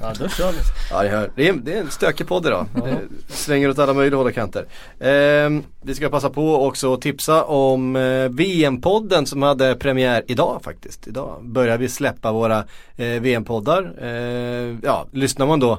[0.00, 0.58] Ja då kör vi.
[0.90, 1.30] Ja det, hör.
[1.36, 2.66] Det, är, det är en stökig podd idag.
[2.74, 2.98] Det
[3.34, 4.66] svänger åt alla möjliga håll och kanter.
[5.00, 10.60] Ehm, vi ska passa på också att tipsa om eh, VM-podden som hade premiär idag
[10.64, 11.06] faktiskt.
[11.06, 12.58] Idag börjar vi släppa våra
[12.96, 13.92] eh, VM-poddar.
[14.02, 15.78] Eh, ja, lyssnar man då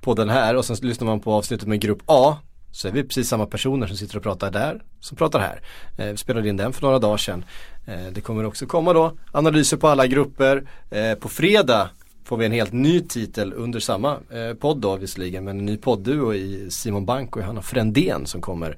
[0.00, 2.36] på den här och sen lyssnar man på avsnittet med grupp A
[2.72, 5.60] så är vi precis samma personer som sitter och pratar där som pratar här.
[5.96, 7.44] Eh, vi spelade in den för några dagar sedan.
[7.86, 10.68] Eh, det kommer också komma då analyser på alla grupper.
[10.90, 11.90] Eh, på fredag
[12.24, 15.76] får vi en helt ny titel under samma eh, podd då visserligen men en ny
[15.76, 18.76] poddduo i Simon Bank och Johanna Frändén som kommer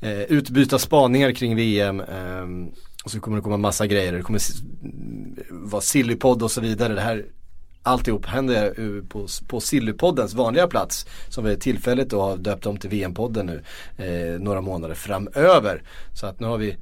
[0.00, 2.00] eh, utbyta spaningar kring VM.
[2.00, 2.74] Eh,
[3.04, 4.12] och så kommer det komma massa grejer.
[4.12, 4.40] Det kommer
[5.50, 6.94] vara Sillypodd och så vidare.
[6.94, 7.24] Det här
[7.86, 12.90] Alltihop händer på, på Sillypoddens vanliga plats som vi tillfälligt då har döpt om till
[12.90, 13.62] VM-podden nu
[14.04, 15.82] eh, några månader framöver.
[16.12, 16.76] Så att nu har vi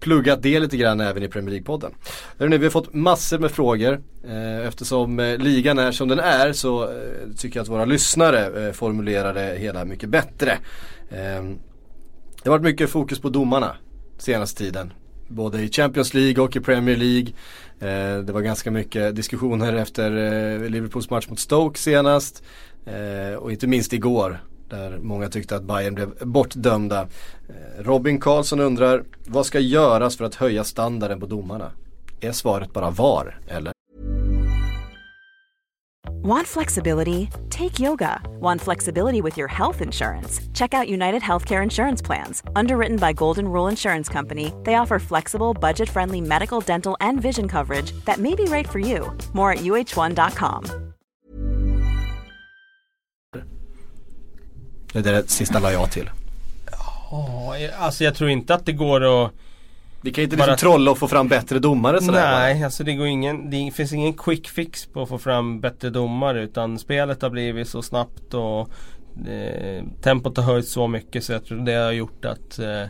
[0.00, 1.90] pluggat det lite grann även i Premier League-podden.
[2.38, 4.00] Hörrni, vi har fått massor med frågor.
[4.28, 6.90] Eh, eftersom eh, ligan är som den är så eh,
[7.36, 10.50] tycker jag att våra lyssnare eh, formulerar det hela mycket bättre.
[11.10, 11.42] Eh,
[12.42, 13.76] det har varit mycket fokus på domarna
[14.18, 14.92] senaste tiden.
[15.28, 17.32] Både i Champions League och i Premier League.
[17.80, 22.42] Eh, det var ganska mycket diskussioner efter eh, Liverpools match mot Stoke senast.
[22.86, 24.40] Eh, och inte minst igår.
[24.68, 27.08] Där många tyckte att Bayern blev bortdömda.
[27.78, 31.70] Robin Karlsson undrar, vad ska göras för att höja standarden på domarna?
[32.20, 33.72] Är svaret bara VAR, eller?
[36.24, 37.28] Want flexibility?
[37.50, 38.20] Take yoga.
[38.40, 40.40] Want flexibility with your health insurance?
[40.54, 42.42] Check out United Healthcare Insurance Plans.
[42.56, 47.48] Underwritten by Golden Rule Insurance Company, they offer flexible, budget friendly medical, dental, and vision
[47.48, 49.16] coverage that may be right for you.
[49.32, 50.64] More at uh1.com.
[54.92, 56.10] Det där sista la jag till.
[57.10, 59.32] Ja, alltså jag tror inte att det går att
[60.06, 62.38] Vi kan inte Bara- liksom trolla och få fram bättre domare sådär bara.
[62.38, 65.90] Nej, alltså det, går ingen, det finns ingen quick fix på att få fram bättre
[65.90, 68.60] domare utan spelet har blivit så snabbt och
[69.28, 72.82] eh, tempot har höjts så mycket så jag tror det har gjort att eh,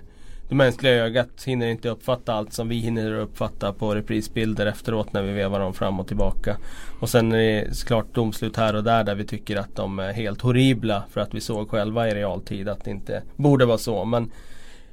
[0.49, 5.23] det mänskliga ögat hinner inte uppfatta allt som vi hinner uppfatta på reprisbilder efteråt när
[5.23, 6.57] vi vevar dem fram och tillbaka.
[7.01, 10.13] Och sen är det såklart domslut här och där där vi tycker att de är
[10.13, 14.05] helt horribla för att vi såg själva i realtid att det inte borde vara så.
[14.05, 14.31] Men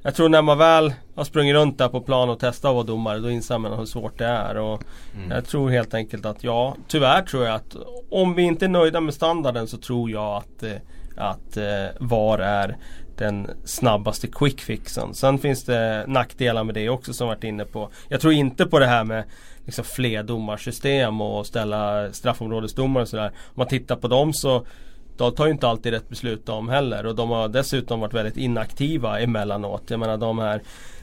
[0.04, 2.84] jag tror när man väl har sprungit runt där på plan och testat att vara
[2.84, 4.58] domare då inser man hur svårt det är.
[4.58, 4.84] Och
[5.30, 7.76] Jag tror helt enkelt att ja, tyvärr tror jag att
[8.10, 10.76] om vi inte är nöjda med standarden så tror jag att, eh,
[11.18, 12.78] att eh, VAR är
[13.18, 15.14] den snabbaste quick fixen.
[15.14, 17.90] Sen finns det nackdelar med det också som varit inne på.
[18.10, 19.24] Jag tror inte på det här med
[19.66, 23.28] liksom fler domarsystem och ställa straffområdesdomare och sådär.
[23.28, 24.66] Om man tittar på dem så
[25.18, 28.38] de tar ju inte alltid rätt beslut de heller och de har dessutom varit väldigt
[28.38, 29.84] inaktiva emellanåt.
[29.88, 30.62] Jag menar de här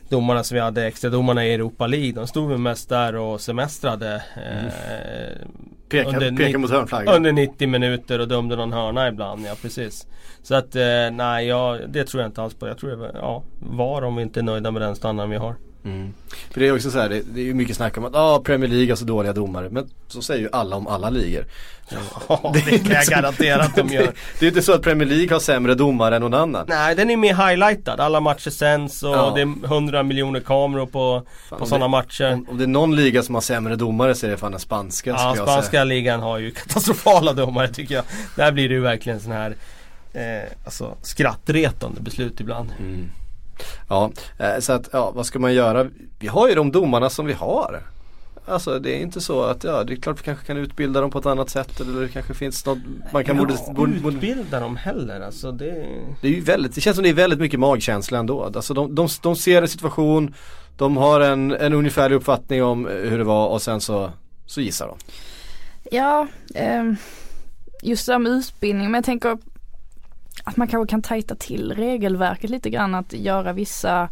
[0.09, 3.41] domarna som vi hade, extra domarna i Europa League, de stod väl mest där och
[3.41, 4.23] semestrade.
[4.37, 5.47] Eh,
[5.89, 7.15] Peka, under peka mot hörnflaggan.
[7.15, 10.07] under 90 minuter och dömde någon hörna ibland, ja precis.
[10.43, 12.69] Så att eh, nej, ja, det tror jag inte alls på.
[12.69, 15.55] Jag tror det ja, var om vi inte är nöjda med den standarden vi har.
[15.85, 16.15] Mm.
[16.51, 18.41] För det är också så här, det, det är ju mycket snack om att ah,
[18.45, 19.69] Premier League har så dåliga domare.
[19.71, 21.45] Men så säger ju alla om alla ligor.
[22.29, 24.03] Ja, det kan jag garantera att de gör.
[24.03, 24.07] Det,
[24.39, 26.65] det är ju inte så att Premier League har sämre domare än någon annan.
[26.69, 28.01] Nej, den är mer highlightad.
[28.01, 29.33] Alla matcher sänds och Ja.
[29.35, 32.33] det är 100 miljoner kameror på, Fan, på sådana det- matcher.
[32.33, 34.61] Om, om det är någon liga som har sämre domare så är det fan den
[34.61, 38.05] spanska Ja, spanska ligan har ju katastrofala domare tycker jag.
[38.37, 39.57] Där blir det ju verkligen sån här
[40.13, 42.73] eh, alltså, skrattretande beslut ibland.
[42.79, 43.11] Mm.
[43.89, 45.87] Ja, eh, så att ja, vad ska man göra?
[46.19, 47.83] Vi har ju de domarna som vi har.
[48.47, 51.11] Alltså det är inte så att, ja det är klart vi kanske kan utbilda dem
[51.11, 52.79] på ett annat sätt eller det kanske finns något
[53.13, 55.87] man kan borde, ja, borde, borde utbilda dem heller alltså det...
[56.21, 58.45] Det är ju väldigt, det känns som det är väldigt mycket magkänsla ändå.
[58.45, 60.35] Alltså de, de, de ser en situation,
[60.77, 64.11] de har en, en ungefärlig uppfattning om eh, hur det var och sen så,
[64.47, 64.97] så gissar de.
[65.97, 66.97] Ja, ehm,
[67.83, 69.39] just det där med utbildning, men jag tänker
[70.45, 74.09] att man kanske kan tajta till regelverket lite grann, att göra vissa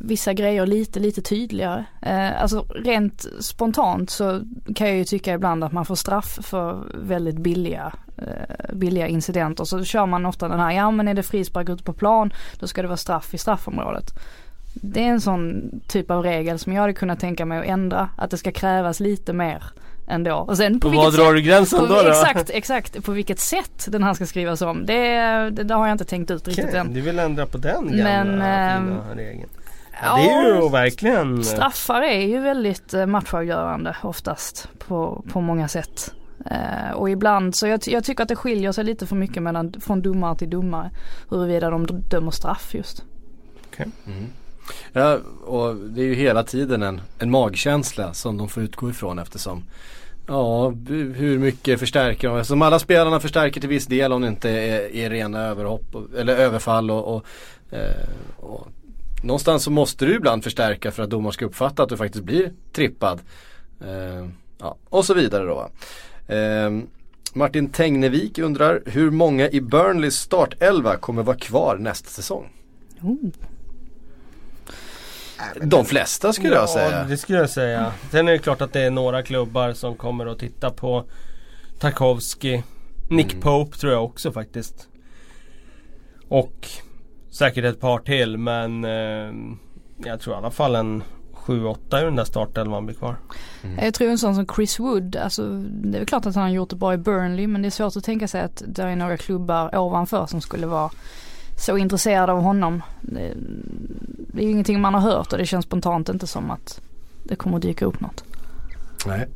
[0.00, 1.84] vissa grejer lite, lite tydligare.
[2.02, 4.40] Eh, alltså rent spontant så
[4.74, 9.64] kan jag ju tycka ibland att man får straff för väldigt billiga, eh, billiga incidenter.
[9.64, 12.66] Så kör man ofta den här, ja men är det frispark ute på plan, då
[12.66, 14.10] ska det vara straff i straffområdet.
[14.74, 18.08] Det är en sån typ av regel som jag hade kunnat tänka mig att ändra,
[18.16, 19.62] att det ska krävas lite mer
[20.06, 20.34] ändå.
[20.34, 21.94] Och sen på vilket vad drar du gränsen på, då?
[21.94, 22.08] då?
[22.08, 23.04] Exakt, exakt.
[23.04, 24.86] På vilket sätt den här ska skrivas om.
[24.86, 25.18] Det,
[25.50, 26.94] det, det har jag inte tänkt ut riktigt Okej, än.
[26.94, 29.48] du vill ändra på den gamla Men, fina ehm, regeln.
[30.02, 31.44] Ja, det är ju verkligen...
[31.44, 36.14] Straffar är ju väldigt eh, matchavgörande oftast på, på många sätt.
[36.46, 39.72] Eh, och ibland så jag, jag tycker att det skiljer sig lite för mycket mellan,
[39.80, 40.90] från domare till domare.
[41.30, 43.04] Huruvida de dömer straff just.
[43.78, 44.26] Mm.
[44.92, 49.18] Ja, och det är ju hela tiden en, en magkänsla som de får utgå ifrån
[49.18, 49.64] eftersom
[50.26, 50.68] Ja,
[51.14, 52.44] hur mycket förstärker de?
[52.44, 56.36] Som alla spelarna förstärker till viss del om det inte är, är rena överhopp eller
[56.36, 57.24] överfall och, och,
[57.70, 58.68] eh, och
[59.22, 62.52] Någonstans så måste du ibland förstärka för att domaren ska uppfatta att du faktiskt blir
[62.72, 63.20] trippad.
[63.80, 65.70] Eh, ja, och så vidare då.
[66.34, 66.70] Eh,
[67.34, 72.52] Martin Tengnevik undrar hur många i Burnleys startelva kommer vara kvar nästa säsong?
[73.02, 73.32] Mm.
[75.62, 77.04] De flesta skulle ja, jag säga.
[77.04, 77.92] det skulle jag säga.
[78.10, 81.04] Sen är det klart att det är några klubbar som kommer att titta på
[81.78, 82.62] Tarkovsky.
[83.10, 83.42] Nick mm.
[83.42, 84.88] Pope tror jag också faktiskt.
[86.28, 86.68] Och
[87.30, 89.32] säkert ett par till men eh,
[90.04, 91.02] jag tror i alla fall en
[91.34, 93.16] 7-8 i den där startelvan blir kvar.
[93.62, 93.84] Mm.
[93.84, 96.50] Jag tror en sån som Chris Wood, alltså det är väl klart att han har
[96.50, 98.96] gjort det bra i Burnley men det är svårt att tänka sig att det är
[98.96, 100.90] några klubbar ovanför som skulle vara
[101.56, 102.82] så intresserade av honom.
[103.00, 103.32] Det,
[104.16, 106.80] det är ju ingenting man har hört och det känns spontant inte som att
[107.22, 108.24] det kommer att dyka upp något.
[109.06, 109.28] Nej.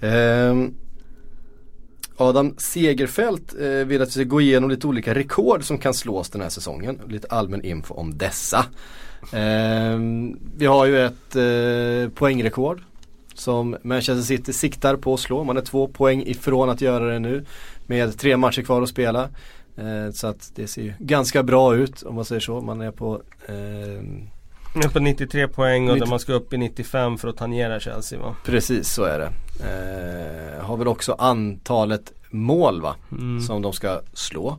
[0.00, 0.54] Eh,
[2.16, 6.30] Adam Segerfält eh, vill att vi ska gå igenom lite olika rekord som kan slås
[6.30, 7.00] den här säsongen.
[7.08, 8.66] Lite allmän info om dessa.
[9.32, 9.98] Eh,
[10.56, 12.82] vi har ju ett eh, poängrekord
[13.34, 15.44] som Manchester City siktar på att slå.
[15.44, 17.44] Man är två poäng ifrån att göra det nu
[17.86, 19.28] med tre matcher kvar att spela.
[19.76, 22.60] Eh, så att det ser ju ganska bra ut om man säger så.
[22.60, 23.22] Man är på
[24.82, 26.10] är på 93 poäng och 90...
[26.10, 28.36] man ska upp i 95 för att tangera Chelsea va?
[28.44, 29.30] Precis så är det.
[29.60, 32.96] Eh, har väl också antalet mål va?
[33.12, 33.40] Mm.
[33.40, 34.56] Som de ska slå.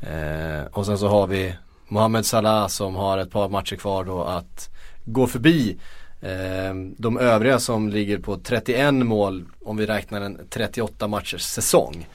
[0.00, 1.54] Eh, och sen så har vi
[1.88, 4.70] Mohamed Salah som har ett par matcher kvar då att
[5.04, 5.76] gå förbi
[6.20, 12.08] eh, de övriga som ligger på 31 mål om vi räknar en 38 matchers säsong.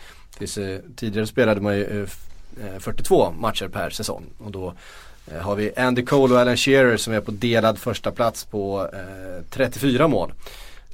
[0.96, 2.08] tidigare spelade man ju
[2.62, 4.74] Eh, 42 matcher per säsong och då
[5.32, 8.90] eh, har vi Andy Cole och Alan Shearer som är på delad första plats på
[8.94, 10.34] eh, 34 mål.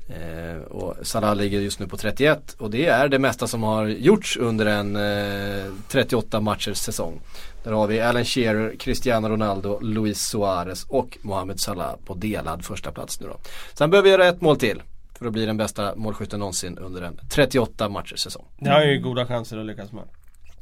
[0.10, 3.86] Eh, och Salah ligger just nu på 31 och det är det mesta som har
[3.86, 7.22] gjorts under en eh, 38 matchers säsong.
[7.64, 12.92] Där har vi Alan Shearer, Cristiano Ronaldo, Luis Suarez och Mohamed Salah på delad första
[12.92, 13.38] plats nu då.
[13.74, 14.82] Sen behöver vi göra ett mål till
[15.18, 18.46] för att bli den bästa målskytten någonsin under en 38 matchers säsong.
[18.60, 20.04] Det har ju goda chanser att lyckas med.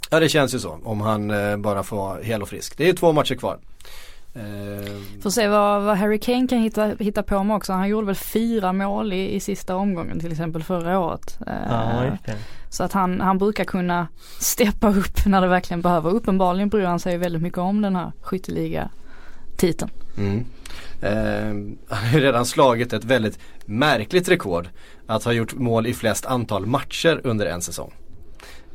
[0.10, 2.78] Ja det känns ju så om han eh, bara får vara hel och frisk.
[2.78, 3.60] Det är två matcher kvar.
[4.36, 7.74] Eh, Får se vad, vad Harry Kane kan hitta, hitta på med också.
[7.74, 11.38] Han gjorde väl fyra mål i, i sista omgången till exempel förra året.
[11.46, 12.36] Ja, eh,
[12.70, 14.08] så att han, han brukar kunna
[14.40, 16.10] steppa upp när det verkligen behöver.
[16.10, 18.90] Uppenbarligen bryr han sig väldigt mycket om den här skytteliga
[19.58, 19.92] titeln.
[20.18, 20.46] Mm.
[21.02, 24.68] Eh, han har ju redan slagit ett väldigt märkligt rekord.
[25.08, 27.94] Att ha gjort mål i flest antal matcher under en säsong.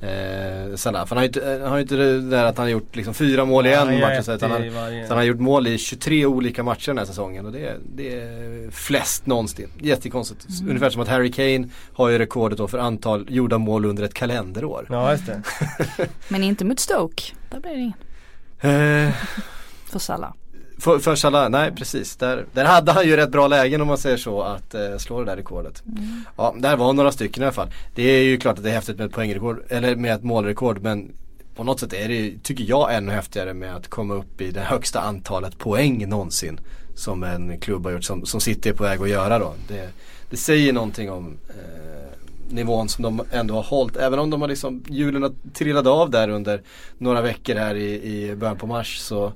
[0.01, 1.07] Eh, Salah.
[1.07, 3.15] För han har ju inte, han har inte det där att han har gjort liksom
[3.15, 4.25] fyra mål i en match.
[4.25, 7.47] Så han, har, så han har gjort mål i 23 olika matcher den här säsongen.
[7.47, 9.69] Och det, är, det är flest någonsin.
[9.81, 10.47] Jättekonstigt.
[10.51, 10.69] Mm.
[10.69, 14.15] Ungefär som att Harry Kane har ju rekordet då för antal gjorda mål under ett
[14.15, 14.87] kalenderår.
[14.91, 15.43] Ja just det.
[16.29, 17.23] Men inte mot Stoke.
[17.51, 17.95] Där blir det ingen.
[18.61, 19.15] Eh.
[19.87, 20.33] för Salah.
[20.79, 22.17] För, för Salah, nej precis.
[22.17, 25.19] Där, där hade han ju rätt bra lägen om man säger så att eh, slå
[25.19, 25.83] det där rekordet.
[25.87, 26.25] Mm.
[26.37, 27.71] Ja, där var några stycken i alla fall.
[27.95, 30.83] Det är ju klart att det är häftigt med ett poängrekord, eller med ett målrekord
[30.83, 31.13] men
[31.59, 34.61] på något sätt är det, tycker jag, ännu häftigare med att komma upp i det
[34.61, 36.61] högsta antalet poäng någonsin.
[36.95, 39.55] Som en klubb har gjort, som, som City är på väg att göra då.
[39.69, 39.89] Det,
[40.31, 43.97] det säger någonting om eh, nivån som de ändå har hållit.
[43.97, 46.63] Även om de har liksom, hjulen har trillat av där under
[46.99, 49.33] några veckor här i, i början på mars så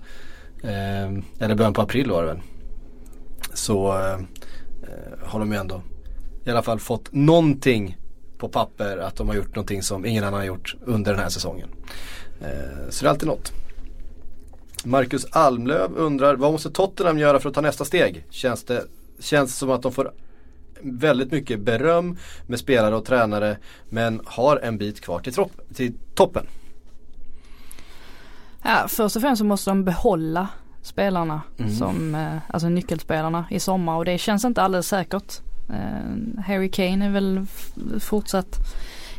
[0.63, 2.41] Eh, eller början på april var det väl.
[3.55, 4.19] Så eh,
[5.23, 5.83] har de ju ändå
[6.45, 7.97] i alla fall fått någonting
[8.39, 11.29] på papper att de har gjort någonting som ingen annan har gjort under den här
[11.29, 11.69] säsongen.
[12.41, 13.53] Eh, så det är alltid något.
[14.85, 18.25] Marcus Almlöv undrar vad måste Tottenham göra för att ta nästa steg?
[18.31, 18.85] Känns det
[19.21, 20.13] känns som att de får
[20.81, 23.57] väldigt mycket beröm med spelare och tränare
[23.89, 26.47] men har en bit kvar till, tropp, till toppen.
[28.63, 30.49] Ja, först och främst så måste de behålla
[30.83, 31.71] spelarna mm.
[31.71, 35.41] som, eh, alltså nyckelspelarna i sommar och det känns inte alldeles säkert.
[35.69, 37.47] Eh, Harry Kane är väl
[38.01, 38.59] fortsatt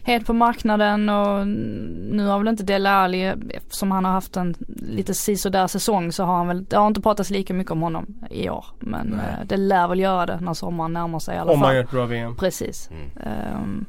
[0.04, 4.56] het på marknaden och nu har väl inte Dele Alli, eftersom han har haft en
[4.76, 8.06] lite sisådär säsong så har han väl, det har inte pratats lika mycket om honom
[8.30, 8.66] i år.
[8.80, 9.26] Men Nej.
[9.39, 11.54] Eh, det lär väl göra det när sommaren närmar sig i alla fall.
[11.54, 12.36] Om man gör ett bra VM.
[12.36, 12.89] Precis.
[12.91, 13.64] Mm.
[13.64, 13.86] Um,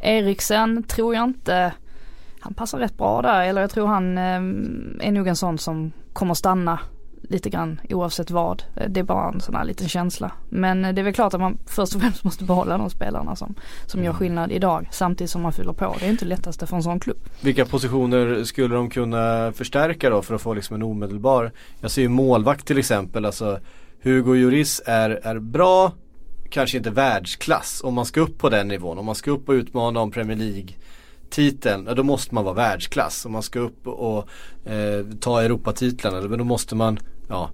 [0.00, 1.72] Eriksen tror jag inte
[2.40, 3.42] han passar rätt bra där.
[3.42, 6.78] Eller jag tror han eh, är nog en sån som kommer stanna
[7.22, 8.62] lite grann oavsett vad.
[8.88, 10.32] Det är bara en sån här liten känsla.
[10.48, 13.54] Men det är väl klart att man först och främst måste behålla de spelarna som,
[13.86, 14.18] som gör mm.
[14.18, 15.96] skillnad idag samtidigt som man fyller på.
[16.00, 17.18] Det är inte lättaste för en sån klubb.
[17.40, 22.02] Vilka positioner skulle de kunna förstärka då för att få liksom en omedelbar, jag ser
[22.02, 23.58] ju målvakt till exempel, alltså
[24.02, 25.92] Hugo Lloris är, är bra,
[26.50, 27.80] kanske inte världsklass.
[27.84, 30.36] Om man ska upp på den nivån, om man ska upp och utmana om Premier
[30.36, 30.68] League
[31.30, 33.26] titeln, då måste man vara världsklass.
[33.26, 34.28] Om man ska upp och
[34.64, 37.50] eh, ta Europatitlarna, då måste man ja,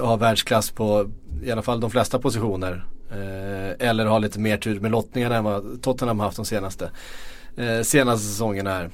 [0.00, 1.10] ha världsklass på
[1.42, 2.86] i alla fall de flesta positioner.
[3.10, 6.90] Eh, eller ha lite mer tur med lottningarna än vad Tottenham haft de senaste,
[7.56, 8.90] eh, senaste säsongerna här.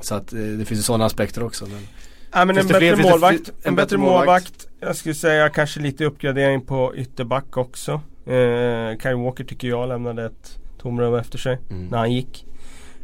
[0.00, 1.66] Så att eh, det finns ju sådana aspekter också.
[1.66, 1.86] Men...
[2.32, 4.26] Ja, men en bättre, fler, målvakt, en, en bättre målvakt.
[4.26, 4.68] målvakt.
[4.80, 7.92] Jag skulle säga kanske lite uppgradering på ytterback också.
[8.26, 11.88] Eh, Kyle Walker tycker jag lämnade ett tomrum efter sig mm.
[11.88, 12.46] när han gick.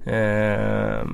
[0.09, 1.07] Eh,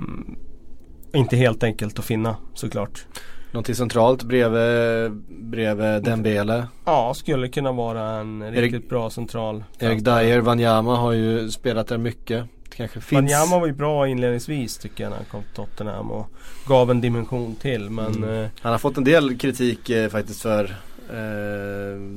[1.12, 3.06] inte helt enkelt att finna såklart.
[3.54, 6.66] Någonting centralt bredvid, bredvid Dembele?
[6.84, 9.64] Ja, skulle kunna vara en Erik, riktigt bra central.
[9.78, 12.44] Erik Dyer, Wanyama har ju spelat där mycket.
[12.70, 13.12] Det kanske finns.
[13.12, 16.26] Wanyama var ju bra inledningsvis tycker jag när han kom till Tottenham och
[16.68, 17.90] gav en dimension till.
[17.90, 18.42] Men, mm.
[18.42, 20.76] eh, han har fått en del kritik eh, faktiskt för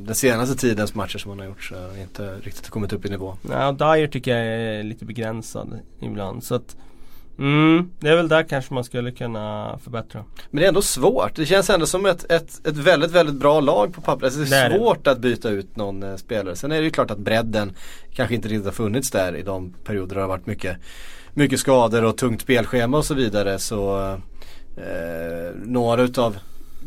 [0.05, 1.63] den senaste tidens matcher som han har gjort.
[1.63, 3.37] Så inte riktigt kommit upp i nivå.
[3.41, 6.43] Nej, Dyer tycker jag är lite begränsad ibland.
[6.43, 6.75] Så att
[7.39, 10.23] Mm, det är väl där kanske man skulle kunna förbättra.
[10.51, 11.35] Men det är ändå svårt.
[11.35, 14.23] Det känns ändå som ett, ett, ett väldigt, väldigt bra lag på pappret.
[14.23, 15.11] Alltså det är, det är svårt det.
[15.11, 16.55] att byta ut någon eh, spelare.
[16.55, 17.71] Sen är det ju klart att bredden
[18.13, 20.77] kanske inte riktigt har funnits där i de perioder det har varit mycket,
[21.33, 23.59] mycket skador och tungt spelschema och så vidare.
[23.59, 23.99] Så
[24.77, 26.37] eh, några utav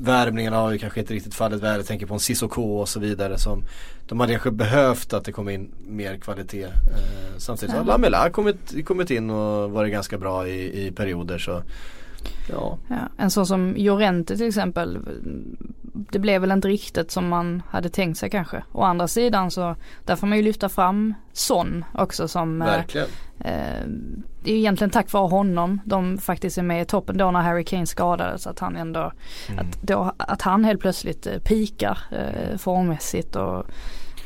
[0.00, 1.76] värvningarna har ju kanske inte riktigt fallit väl.
[1.76, 3.64] Jag tänker på en Cissoko och så vidare som
[4.08, 6.64] de hade kanske behövt att det kom in mer kvalitet.
[6.64, 6.70] Eh,
[7.38, 11.62] samtidigt har Lamela kommit, kommit in och varit ganska bra i, i perioder så
[12.48, 12.78] Ja.
[12.88, 12.96] ja.
[13.16, 14.98] En sån som Jorente till exempel.
[15.92, 18.62] Det blev väl inte riktigt som man hade tänkt sig kanske.
[18.72, 23.08] Å andra sidan så där får man ju lyfta fram Son också som eh, Verkligen.
[23.40, 23.86] Eh,
[24.42, 27.64] det är egentligen tack vare honom de faktiskt är med i toppen då när Harry
[27.64, 28.46] Kane skadades.
[28.46, 29.12] Att han ändå,
[29.48, 29.58] mm.
[29.58, 33.66] att, då, att han helt plötsligt eh, pikar eh, formmässigt och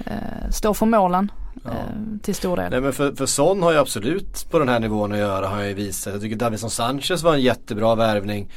[0.06, 1.30] eh, står för målen.
[1.62, 1.70] Ja.
[1.70, 2.70] Eh, till stor del.
[2.70, 5.58] Nej men för, för Son har ju absolut på den här nivån att göra har
[5.58, 6.12] jag ju visat.
[6.12, 8.50] Jag tycker Davison Sanchez var en jättebra värvning.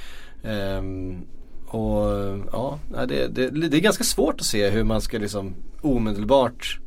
[0.44, 1.26] Um,
[1.68, 2.12] och
[2.52, 6.80] ja, det, det, det, är ganska svårt att se hur man ska liksom omedelbart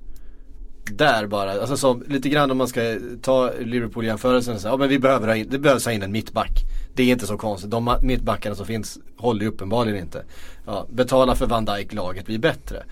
[0.93, 2.81] där bara, alltså så, lite grann om man ska
[3.23, 6.65] ta Liverpool-jämförelsen ja men vi behöver ha in, det behövs ha in en mittback.
[6.95, 10.25] Det är inte så konstigt, de mittbackarna som finns håller ju uppenbarligen inte.
[10.67, 12.83] Ja, betala för Van Dijk, laget blir bättre.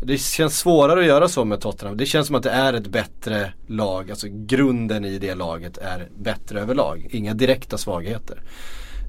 [0.00, 1.96] Det känns svårare att göra så med Tottenham.
[1.96, 4.10] Det känns som att det är ett bättre lag.
[4.10, 7.08] Alltså grunden i det laget är bättre överlag.
[7.10, 8.42] Inga direkta svagheter.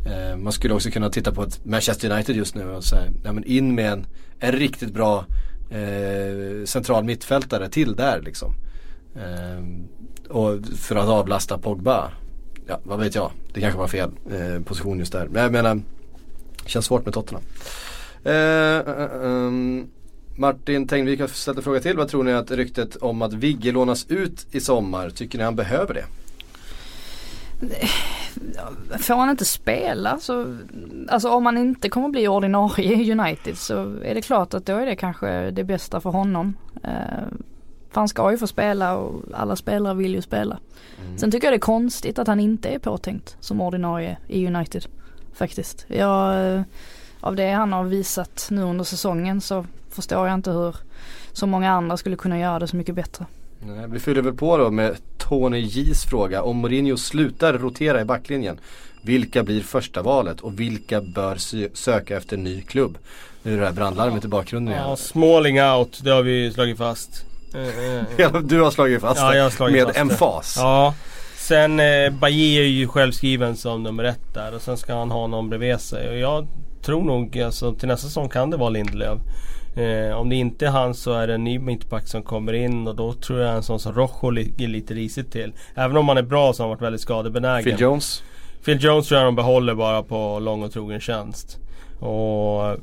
[0.05, 3.33] Eh, man skulle också kunna titta på ett Manchester United just nu och säga, ja
[3.33, 4.05] men in med en,
[4.39, 5.25] en riktigt bra
[5.71, 8.53] eh, central mittfältare till där liksom.
[9.15, 9.63] Eh,
[10.35, 12.11] och för att avlasta Pogba.
[12.67, 13.31] Ja, vad vet jag.
[13.53, 15.27] Det kanske var fel eh, position just där.
[15.27, 15.75] Men jag menar,
[16.63, 17.43] det känns svårt med Tottenham.
[18.23, 19.89] Um,
[20.39, 21.97] Martin Tengvik har ställt en fråga till.
[21.97, 25.55] Vad tror ni att ryktet om att Vigge lånas ut i sommar, tycker ni han
[25.55, 26.05] behöver det?
[28.99, 30.57] Får han inte spela så,
[31.07, 34.75] alltså om han inte kommer bli ordinarie i United så är det klart att då
[34.75, 36.57] är det kanske det bästa för honom.
[36.85, 37.37] Uh,
[37.89, 40.59] för han ska ju få spela och alla spelare vill ju spela.
[41.05, 41.17] Mm.
[41.17, 44.85] Sen tycker jag det är konstigt att han inte är påtänkt som ordinarie i United.
[45.33, 45.85] Faktiskt.
[45.87, 46.61] Jag, eh,
[47.19, 50.75] av det han har visat nu under säsongen så förstår jag inte hur
[51.33, 53.25] så många andra skulle kunna göra det så mycket bättre.
[53.59, 56.41] Nej, vi fyller väl på då med Tony J's fråga.
[56.43, 58.59] Om Mourinho slutar rotera i backlinjen,
[59.01, 61.35] vilka blir första valet och vilka bör
[61.75, 62.97] söka efter ny klubb?
[63.43, 64.89] Nu är det här brandlarmet i bakgrunden igen.
[64.89, 67.25] Ja, Smalling out, det har vi slagit fast.
[68.43, 70.55] du har slagit fast ja, jag har slagit med fast emfas.
[70.55, 70.61] Det.
[70.61, 70.93] Ja.
[71.37, 75.27] Sen eh, Bajé är ju självskriven som nummer ett där och sen ska han ha
[75.27, 76.09] någon bredvid sig.
[76.09, 76.47] Och jag
[76.81, 79.19] tror nog alltså till nästa säsong kan det vara Lindelöf.
[79.79, 82.87] Eh, om det inte är han så är det en ny mittback som kommer in
[82.87, 85.53] och då tror jag en sån som Rojo ligger lite risigt till.
[85.75, 87.63] Även om han är bra så har han varit väldigt skadebenägen.
[87.63, 88.23] Phil Jones?
[88.65, 91.57] Phil Jones tror jag de behåller bara på lång och trogen tjänst.
[91.99, 92.77] Och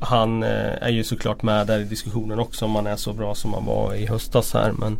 [0.00, 3.34] han eh, är ju såklart med där i diskussionen också om han är så bra
[3.34, 4.72] som han var i höstas här.
[4.72, 4.98] Men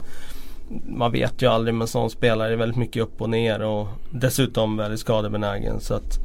[0.87, 2.49] man vet ju aldrig med en sån spelare.
[2.49, 5.81] Det är väldigt mycket upp och ner och dessutom väldigt skadebenägen.
[5.81, 6.19] Så att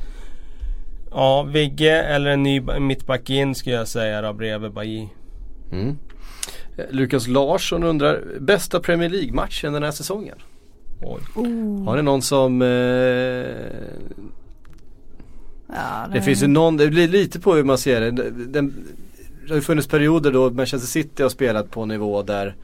[1.11, 5.07] Ja, Vigge eller en ny mittback in skulle jag säga då bredvid Bailly.
[5.71, 5.97] Mm.
[6.77, 10.37] Eh, Lukas Larsson undrar, bästa Premier League-matchen den här säsongen?
[11.01, 11.21] Oj.
[11.35, 11.85] Oh.
[11.85, 12.61] Har ni någon som...
[12.61, 12.67] Eh...
[15.73, 16.13] Ja, det...
[16.13, 18.11] det finns ju någon, det blir lite på hur man ser det.
[18.31, 18.85] Den,
[19.43, 22.55] det har ju funnits perioder då Manchester City har spelat på en nivå där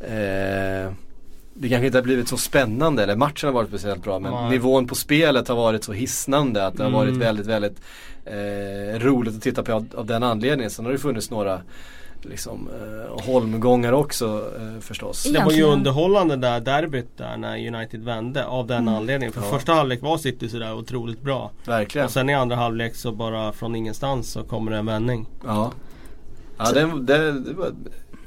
[0.00, 0.92] eh,
[1.60, 4.50] det kanske inte har blivit så spännande eller matchen har varit speciellt bra men Nej.
[4.50, 7.18] nivån på spelet har varit så hisnande att det har varit Mm.
[7.20, 7.80] väldigt väldigt
[8.24, 10.70] eh, roligt att titta på av, av den anledningen.
[10.70, 11.60] Sen har det funnits några
[12.22, 15.22] liksom eh, holmgångar också eh, förstås.
[15.32, 19.32] Det var ju underhållande där derbyt där när United vände av den anledningen.
[19.32, 19.46] För Ja.
[19.50, 21.50] första halvlek var City sådär otroligt bra.
[21.64, 22.04] Verkligen.
[22.04, 25.26] Och sen i andra halvlek så bara från ingenstans så kommer det en vändning.
[25.46, 25.72] Ja,
[26.58, 27.72] ja det, det, det var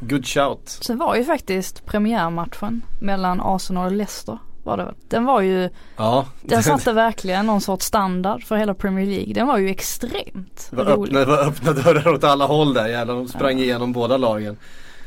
[0.01, 0.69] good shout.
[0.69, 4.95] Sen var ju faktiskt premiärmatchen mellan Arsenal och Leicester var det väl.
[5.09, 9.33] Den var ju, Ja, den satte verkligen någon sorts standard för hela Premier League.
[9.33, 11.17] Den var ju extremt det var, rolig.
[11.17, 12.87] öppna, det var öppna dörrar åt alla håll där.
[12.87, 14.57] Jävlar, de sprang igenom båda lagen.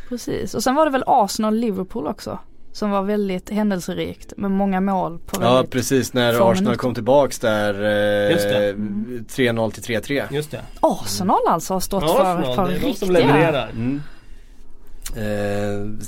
[0.08, 0.54] Precis.
[0.54, 2.38] Och sen var det väl Arsenal-Liverpool också.
[2.72, 6.76] Som var väldigt händelserikt med många mål på Ja precis när Arsenal minuter.
[6.76, 8.72] kom tillbaks där eh, Just det.
[8.72, 10.22] 3-0 till 3-3.
[10.30, 10.60] Just det.
[10.80, 13.70] Arsenal alltså har stått för Arsenal, par det är de riktiga som levererar.
[13.70, 14.02] Mm.
[15.16, 15.22] Eh,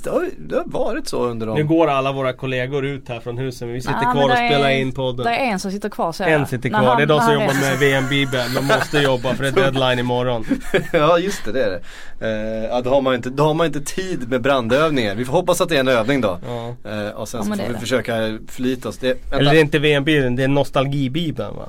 [0.04, 1.66] det, har, det har varit så under Nu dem.
[1.66, 3.72] går alla våra kollegor ut här från husen.
[3.72, 5.26] Vi sitter men kvar och spelar in podden.
[5.26, 6.48] Det är en som sitter kvar säger En jag.
[6.48, 6.88] sitter När kvar.
[6.88, 7.76] han- det är de som jobbar med reser.
[7.76, 8.54] VM-bibeln.
[8.54, 10.44] De måste jobba för det är deadline imorgon.
[10.92, 11.80] ja just det, det är det.
[12.26, 15.14] Eh, ja, då, har man inte, då har man inte tid med brandövningar.
[15.14, 16.38] Vi får hoppas att det är en övning då.
[16.46, 16.90] Ja.
[16.90, 17.78] Eh, och sen Ja, så får vi det.
[17.80, 18.14] försöka
[18.48, 18.98] förlita oss.
[18.98, 19.36] Det, vänta.
[19.38, 21.68] Eller det är inte VM-bibeln, det är nostalgibibeln va?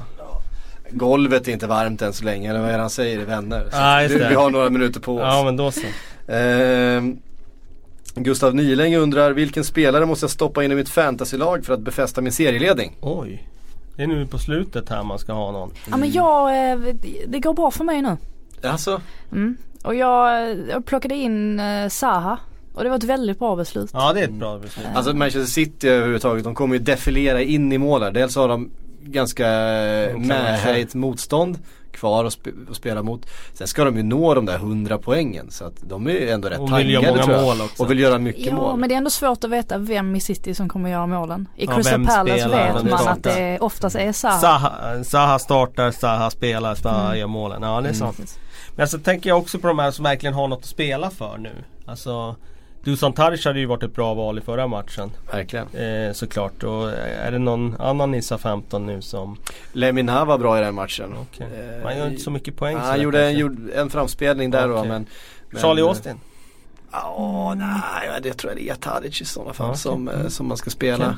[0.91, 3.63] Golvet är inte varmt än så länge, eller vad är det han säger i Vänner?
[4.09, 4.29] Det.
[4.29, 5.21] vi har några minuter på oss.
[5.23, 5.81] Ja men då så.
[6.31, 7.01] Eh,
[8.23, 12.21] Gustav Niläng undrar, vilken spelare måste jag stoppa in i mitt fantasylag för att befästa
[12.21, 12.97] min serieledning?
[13.01, 13.47] Oj.
[13.95, 15.71] Det är nu på slutet här man ska ha någon.
[15.91, 16.79] Ja men jag, eh,
[17.27, 18.17] det går bra för mig nu.
[18.63, 19.01] Alltså,
[19.31, 19.57] Mm.
[19.83, 22.39] Och jag, jag plockade in eh, Zaha.
[22.73, 23.89] Och det var ett väldigt bra beslut.
[23.93, 24.85] Ja det är ett bra beslut.
[24.95, 28.11] alltså Manchester City överhuvudtaget, de kommer ju defilera in i mål här.
[28.11, 29.43] Dels har de ganska
[30.11, 31.59] kan mähärigt motstånd
[31.97, 33.25] kvar att, sp- att spela mot.
[33.53, 36.49] Sen ska de ju nå de där 100 poängen så att de är ju ändå
[36.49, 37.57] rätt Och vill göra taggade många tror jag.
[37.57, 37.83] mål också.
[37.83, 38.79] Och vill göra mycket Ja mål.
[38.79, 41.47] men det är ändå svårt att veta vem i City som kommer göra målen.
[41.55, 43.11] I Ja, Crystal Palace vet man startar.
[43.11, 44.37] att det oftast är Zaha.
[44.39, 47.19] Zaha, Zaha startar, Zaha spelar, Zaha Mm.
[47.19, 47.61] gör målen.
[47.63, 48.17] Ja det är sant.
[48.17, 48.39] Precis.
[48.75, 51.37] Men så tänker jag också på de här som verkligen har något att spela för
[51.37, 51.51] nu.
[51.85, 52.35] Alltså
[52.87, 55.11] Dusan Taric hade ju varit ett bra val i förra matchen.
[55.31, 55.67] Verkligen.
[55.67, 56.63] Eh, såklart.
[56.63, 59.37] Och är det någon annan Nissa 15 nu som...
[59.73, 61.13] Lemina var bra i den matchen.
[61.21, 61.47] Okej.
[61.47, 62.77] Eh, Han gör inte så mycket poäng.
[62.77, 64.89] Han gjorde en, gjorde en framspelning där då Okej.
[64.89, 65.05] men,
[65.49, 66.19] men Charlie Austin.
[66.91, 69.79] Ja, nej det tror jag det är Tadic i sådana fall okej.
[69.79, 71.05] som, eh, som man ska spela.
[71.05, 71.17] Okej.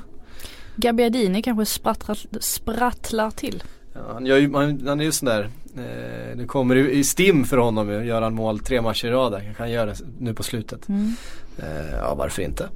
[0.75, 3.63] Gabbiadini kanske sprattlar, sprattlar till.
[3.93, 7.03] Ja, han, gör ju, han, han är ju sån där, eh, det kommer i, i
[7.03, 9.41] stim för honom ju, gör han mål tre matcher i rad.
[9.43, 10.89] Kanske han gör det nu på slutet.
[10.89, 11.13] Mm.
[11.57, 12.69] Eh, ja varför inte.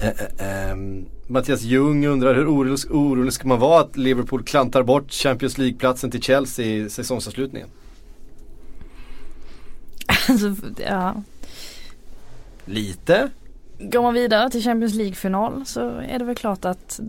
[0.00, 4.82] Eh, eh, ehm, Mattias Ljung undrar hur orolig, orolig ska man vara att Liverpool klantar
[4.82, 7.68] bort Champions League-platsen till Chelsea i säsongsavslutningen?
[10.28, 10.54] Alltså,
[10.86, 11.22] ja.
[12.64, 13.30] Lite.
[13.78, 17.00] Går man vidare till Champions League-final så är det väl klart att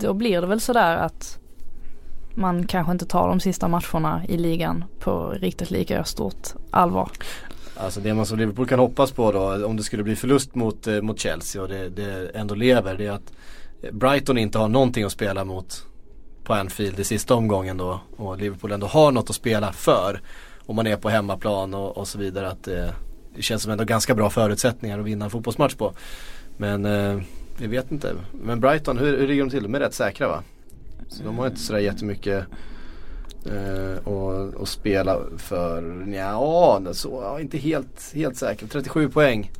[0.00, 1.38] då blir det väl sådär att
[2.40, 7.10] man kanske inte tar de sista matcherna i ligan på riktigt lika stort allvar.
[7.76, 10.86] Alltså det man som Liverpool kan hoppas på då om det skulle bli förlust mot,
[10.86, 13.32] eh, mot Chelsea och det, det ändå lever det är att
[13.92, 15.86] Brighton inte har någonting att spela mot
[16.44, 20.20] på Anfield i sista omgången då och Liverpool ändå har något att spela för
[20.66, 22.88] om man är på hemmaplan och, och så vidare att eh,
[23.34, 25.92] det känns som ändå ganska bra förutsättningar att vinna en fotbollsmatch på.
[26.56, 27.20] Men eh,
[27.58, 28.14] vi vet inte.
[28.32, 29.62] Men Brighton, hur, hur ligger de till?
[29.62, 30.42] De är rätt säkra va?
[31.08, 32.44] Så de har inte sådär jättemycket
[33.46, 38.70] eh, och, och spela för, ja, så, ja inte helt, helt säkert.
[38.72, 39.50] 37 poäng.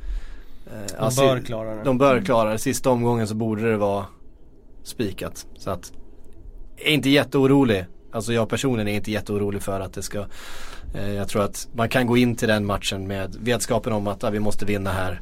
[0.65, 1.83] Eh, De alltså, bör klara det.
[1.83, 2.57] de bör klara det.
[2.57, 4.05] Sista omgången så borde det vara
[4.83, 5.47] spikat.
[5.57, 5.91] Så att,
[6.77, 7.85] är inte jätteorolig.
[8.11, 10.25] Alltså jag personligen är inte jätteorolig för att det ska
[10.95, 14.23] eh, Jag tror att man kan gå in till den matchen med vetskapen om att
[14.23, 15.21] ah, vi måste vinna här.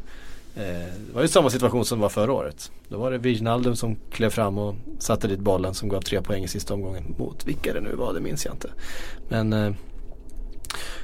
[0.56, 0.64] Eh,
[1.08, 2.72] det var ju samma situation som var förra året.
[2.88, 6.44] Då var det Wijnaldum som klev fram och satte dit bollen som gav tre poäng
[6.44, 7.16] i sista omgången.
[7.18, 8.70] Mot vilka det nu var, det minns jag inte.
[9.30, 9.74] Men eh,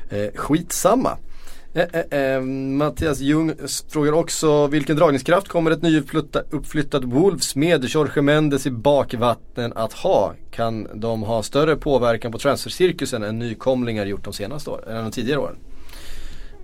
[0.10, 1.18] eh skitsamma.
[1.76, 3.54] Eh, eh, eh, Mattias Ljung
[3.89, 10.34] frågar också vilken dragningskraft kommer ett nyuppflyttat Wolves med Jorge Mendes i bakvattnen att ha?
[10.52, 15.12] Kan de ha större påverkan på transfercirkusen än nykomlingar gjort de senaste åren, än de
[15.12, 15.58] tidigare åren?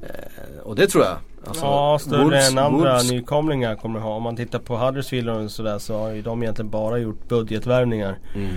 [0.02, 1.18] Eh, och det tror jag.
[1.48, 4.10] Alltså, ja, större Wolves- än andra Wolves- nykomlingar kommer ha.
[4.16, 8.18] Om man tittar på Huddersfield och sådär så har ju de egentligen bara gjort budgetvärvningar.
[8.36, 8.50] Mm.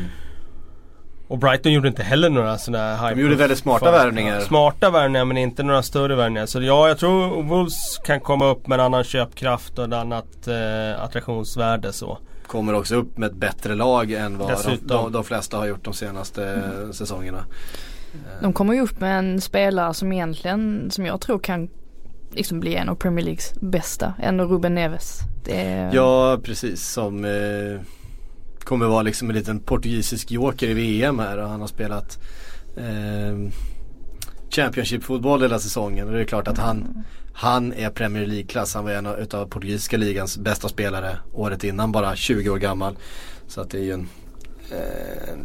[1.29, 4.41] Och Brighton gjorde inte heller några sådana här De gjorde väldigt smarta värvningar.
[4.41, 6.47] Smarta värvningar men inte några större värvningar.
[6.47, 10.47] Så ja, jag tror Wolves kan komma upp med en annan köpkraft och ett annat
[10.49, 12.19] eh, attraktionsvärde så.
[12.47, 15.85] Kommer också upp med ett bättre lag än vad de, de, de flesta har gjort
[15.85, 16.93] de senaste Mm.
[16.93, 17.45] säsongerna.
[18.43, 21.69] De kommer ju upp med en spelare som egentligen, som jag tror kan
[22.35, 24.15] liksom bli en av Premier Leagues bästa.
[24.19, 25.19] Ändå Ruben Neves.
[25.47, 25.95] Är...
[25.95, 27.81] Ja precis som eh,
[28.59, 32.19] kommer vara liksom en liten portugisisk joker i VM här och han har spelat
[32.77, 33.51] eh,
[34.51, 37.05] Championship-fotboll hela säsongen och det är klart att han
[37.37, 38.75] han är Premier League-klass.
[38.75, 42.97] Han var en av portugisiska ligans bästa spelare året innan, bara 20 år gammal.
[43.47, 44.09] Så att det är ju en,
[44.71, 45.39] eh,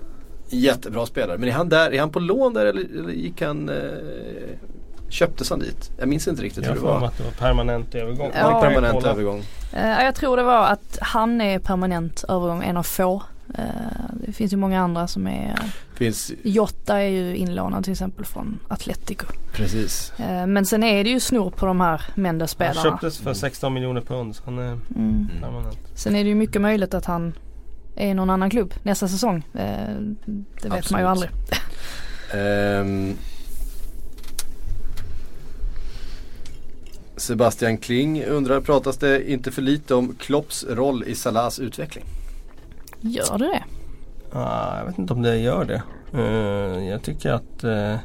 [0.49, 1.37] jättebra spelare.
[1.37, 3.75] Men är han där, är han på lån där eller, eller gick han eh,
[5.09, 5.91] Köptes han dit?
[5.97, 7.05] Jag minns inte riktigt jag hur det var.
[7.05, 8.31] att det var permanent övergång.
[8.35, 8.61] Ja.
[8.61, 9.43] Permanent övergång.
[9.73, 13.23] Uh, jag tror det var att han är permanent övergång, en av få.
[13.49, 13.65] Uh,
[14.13, 15.55] det finns ju många andra som är
[15.93, 16.31] finns...
[16.43, 19.25] Jotta är ju inlånad till exempel från Atletico.
[19.53, 20.13] Precis.
[20.19, 22.79] Uh, men sen är det ju snor på de här Mendes-spelarna.
[22.79, 24.35] Han köptes för 16 miljoner pund.
[24.35, 25.29] Så han är mm.
[25.41, 25.77] permanent.
[25.95, 27.33] Sen är det ju mycket möjligt att han
[27.95, 29.47] är i någon annan klubb nästa säsong.
[29.51, 29.59] det
[30.63, 30.91] vet Absolut.
[30.91, 31.31] man ju aldrig.
[32.33, 33.17] um,
[37.19, 42.05] Sebastian Kling undrar, pratas det inte för lite om Klopps roll i Salahs utveckling?
[43.01, 43.63] Gör det det?
[44.37, 45.81] Ah, jag vet inte om det gör det.
[46.13, 47.95] Uh, jag tycker att uh,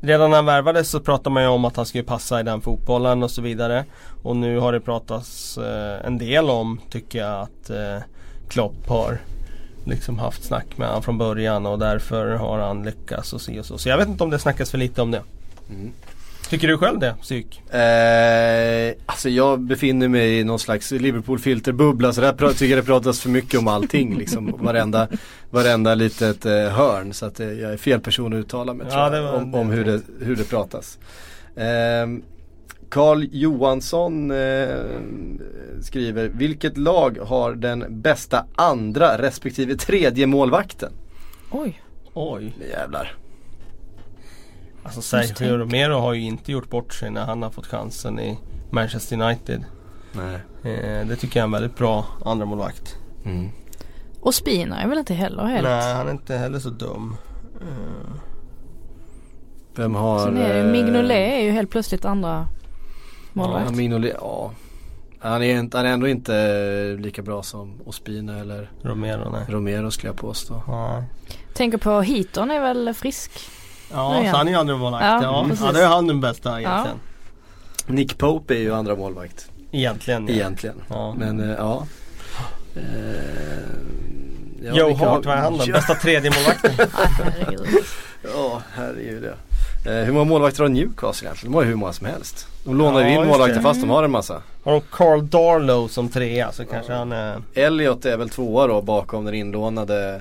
[0.00, 2.60] Redan när han värvades så pratade man ju om att han skulle passa i den
[2.60, 3.84] fotbollen och så vidare.
[4.22, 8.02] Och nu har det pratats uh, en del om, tycker jag, att uh,
[8.48, 9.20] Klopp har
[9.84, 13.66] liksom haft snack med honom från början och därför har han lyckats och så och
[13.66, 13.78] så.
[13.78, 15.22] Så jag vet inte om det snackas för lite om det.
[15.70, 15.92] Mm.
[16.48, 17.62] Tycker du själv det, Psyk?
[17.74, 23.20] Eh, alltså jag befinner mig i någon slags Liverpool-filterbubbla så där tycker jag det pratas
[23.20, 24.54] för mycket om allting liksom.
[24.58, 25.08] Varenda,
[25.50, 27.14] varenda litet eh, hörn.
[27.14, 29.84] Så att eh, jag är fel person att uttala mig ja, jag, om, om hur,
[29.84, 30.98] det, hur det pratas.
[32.88, 34.68] Karl eh, Johansson eh,
[35.82, 40.92] skriver, vilket lag har den bästa andra respektive tredje målvakten?
[41.50, 41.82] Oj.
[42.14, 42.54] Oj.
[42.70, 43.16] Jävlar.
[44.84, 48.38] Alltså Sergio Romero har ju inte gjort bort sig när han har fått chansen i
[48.70, 49.64] Manchester United.
[50.12, 50.34] Nej.
[50.62, 52.96] Eh, det tycker jag är en väldigt bra andra målvakt.
[53.24, 53.48] Mm.
[54.20, 55.64] Och Spina är väl inte heller helt...
[55.64, 57.16] Nej, han är inte heller så dum.
[57.60, 58.14] Eh.
[59.76, 60.18] Vem har...
[60.18, 62.48] Sen är det, eh, Mignolet är ju helt plötsligt andra
[63.32, 63.70] målvakt.
[63.70, 64.52] Ja, Mignolet, ja.
[65.18, 69.44] Han är, inte, han är ändå inte lika bra som Ospina eller Romero, nej.
[69.48, 70.62] Romero skulle jag påstå.
[70.66, 71.04] Ja.
[71.54, 73.30] Tänker på Heaton är väl frisk?
[73.94, 75.04] Ja, så han är ju andra målvakt.
[75.04, 76.98] Ja, ja, ja, då är han den bästa egentligen.
[77.86, 77.92] Ja.
[77.92, 79.50] Nick Pope är ju andra målvakt.
[79.72, 80.28] Egentligen.
[80.28, 80.34] Ja.
[80.34, 80.82] Egentligen.
[80.88, 81.14] Ja.
[81.18, 81.86] Men uh, ja.
[82.76, 82.82] Uh,
[84.62, 85.66] ja Joe Hart, vad är han då?
[85.66, 86.72] Bästa tredje målvakten.
[88.34, 89.30] ja, herregud ja.
[89.92, 91.52] Uh, hur många målvakter har Newcastle egentligen?
[91.52, 92.46] De har ju hur många som helst.
[92.64, 94.42] De lånar ju in målvakter fast de har en massa.
[94.64, 97.42] Har de Carl Darlow som trea så kanske han är...
[97.54, 100.20] Elliot är väl tvåa då bakom den inlånade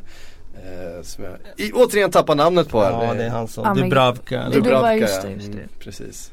[0.56, 3.06] Eh, som jag i, återigen tappar namnet på här.
[3.06, 4.50] Ja det är han som, ah, Dubravka.
[4.50, 5.58] Dubravka, just det, just det.
[5.58, 6.32] Mm, precis.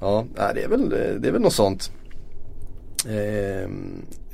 [0.00, 1.92] Ja, det är väl, det är väl något sånt.
[3.06, 3.68] Eh,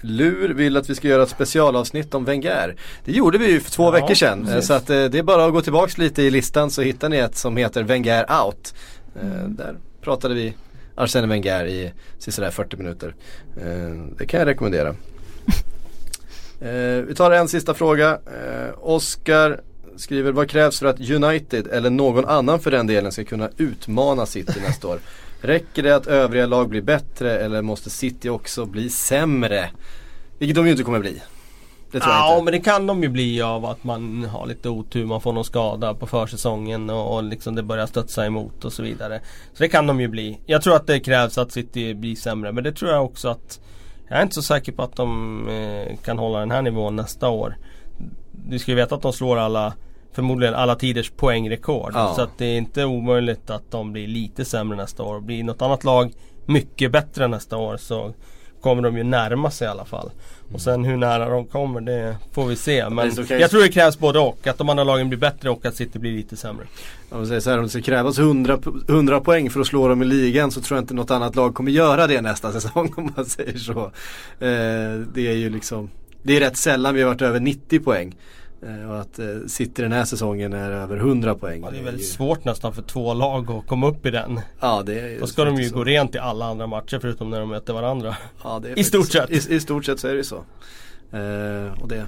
[0.03, 2.77] Lur vill att vi ska göra ett specialavsnitt om Wenger.
[3.05, 4.47] Det gjorde vi ju för två ja, veckor sedan.
[4.47, 4.67] Precis.
[4.67, 7.17] Så att eh, det är bara att gå tillbaks lite i listan så hittar ni
[7.17, 8.75] ett som heter Wenger out.
[9.17, 9.57] Eh, mm.
[9.57, 10.55] Där pratade vi
[10.95, 13.15] Arsene Wenger i sådär 40 minuter.
[13.57, 14.95] Eh, det kan jag rekommendera.
[16.61, 18.11] Eh, vi tar en sista fråga.
[18.11, 19.61] Eh, Oskar
[19.97, 24.27] skriver, vad krävs för att United eller någon annan för den delen ska kunna utmana
[24.27, 24.99] City nästa år?
[25.41, 29.71] Räcker det att övriga lag blir bättre eller måste City också bli sämre?
[30.39, 31.23] Vilket de ju inte kommer bli.
[31.93, 32.45] Det tror ja, jag inte.
[32.45, 35.45] men det kan de ju bli av att man har lite otur, man får någon
[35.45, 39.21] skada på försäsongen och, och liksom det börjar studsa emot och så vidare.
[39.53, 40.41] Så det kan de ju bli.
[40.47, 43.61] Jag tror att det krävs att City blir sämre men det tror jag också att
[44.11, 47.29] jag är inte så säker på att de eh, kan hålla den här nivån nästa
[47.29, 47.57] år.
[48.33, 49.73] Du ska ju veta att de slår alla
[50.13, 51.93] Förmodligen alla tiders poängrekord.
[51.95, 52.13] Ja.
[52.17, 55.21] Så att det är inte omöjligt att de blir lite sämre nästa år.
[55.21, 56.13] Blir något annat lag
[56.47, 58.13] mycket bättre nästa år så
[58.61, 60.11] kommer de ju närma sig i alla fall.
[60.11, 60.55] Mm.
[60.55, 62.89] Och sen hur nära de kommer det får vi se.
[62.89, 64.47] Men jag tror det krävs både och.
[64.47, 66.67] Att de andra lagen blir bättre och att City blir lite sämre.
[67.11, 68.59] Om, säger så här, om det ska krävas 100,
[68.89, 71.55] 100 poäng för att slå dem i ligan så tror jag inte något annat lag
[71.55, 73.85] kommer göra det nästa säsong om man säger så.
[74.41, 75.91] Eh, det är ju liksom
[76.23, 78.15] Det är rätt sällan vi har varit över 90 poäng.
[78.63, 81.63] Eh, och att eh, City den här säsongen är över 100 poäng.
[81.65, 82.09] Ja, det är väldigt ju...
[82.09, 84.41] svårt nästan för två lag att komma upp i den.
[84.61, 85.75] Ja, det är Då ska de ju så.
[85.75, 88.17] gå rent i alla andra matcher förutom när de möter varandra.
[88.43, 89.31] Ja, I stort sett.
[89.31, 90.37] I, I, stort sett så är det så.
[91.13, 92.07] Eh, och det,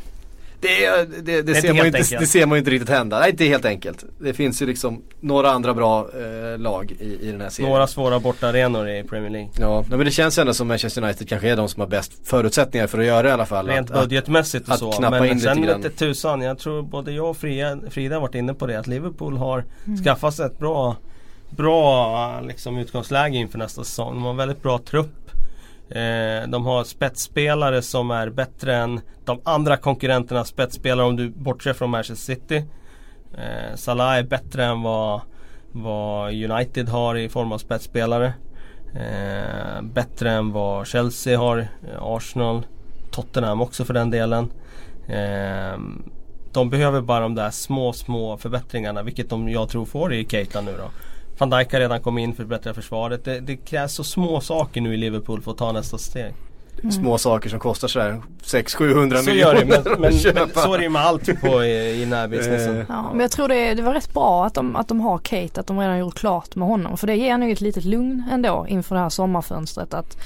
[0.62, 3.18] det, det, det, ser man inte, det ser man ju inte riktigt hända.
[3.18, 4.04] Nej, inte helt enkelt.
[4.18, 7.72] Det finns ju liksom några andra bra eh, lag i, i den här serien.
[7.72, 9.50] Några svåra bortaarenor i Premier League.
[9.58, 12.86] Ja, men det känns ändå som Manchester United kanske är de som har bäst förutsättningar
[12.86, 13.66] för att göra det i alla fall.
[13.66, 15.00] Rent att, budgetmässigt och så.
[15.00, 18.54] men in sen lite tusan, jag tror både jag och Frida, Frida har varit inne
[18.54, 18.78] på det.
[18.78, 20.04] Att Liverpool har mm.
[20.04, 20.96] skaffat sig ett bra
[21.56, 24.14] bra liksom, utgångsläge inför nästa säsong.
[24.14, 25.21] De har en väldigt bra trupp.
[25.94, 31.72] Eh, de har spetsspelare som är bättre än de andra konkurrenternas spetsspelare om du bortser
[31.72, 32.64] från Manchester City.
[33.34, 35.20] Eh, Salah är bättre än vad,
[35.72, 38.32] vad United har i form av spetsspelare.
[38.94, 42.66] Eh, bättre än vad Chelsea har, eh, Arsenal,
[43.10, 44.52] Tottenham också för den delen.
[45.08, 45.78] Eh,
[46.52, 50.60] de behöver bara de där små, små förbättringarna vilket de jag tror får i Keita
[50.60, 50.90] nu då.
[51.38, 53.24] Van Dijk har redan kommit in för att förbättra försvaret.
[53.24, 56.34] Det, det, krävs så små saker nu i Liverpool för att ta nästa steg.
[56.78, 56.92] Mm.
[56.92, 59.54] Små saker som kostar sådär 600-700 miljoner.
[59.54, 62.76] Det, men, men, men, så är det ju med allt på i, i närbusinessen.
[62.76, 62.84] Eh.
[62.88, 65.60] ja, men jag tror det, det var rätt bra att de, att de har Kate,
[65.60, 66.96] att de redan gjort klart med honom.
[66.96, 69.94] För det ger nog ett litet lugn ändå inför det här sommarfönstret.
[69.94, 70.16] Att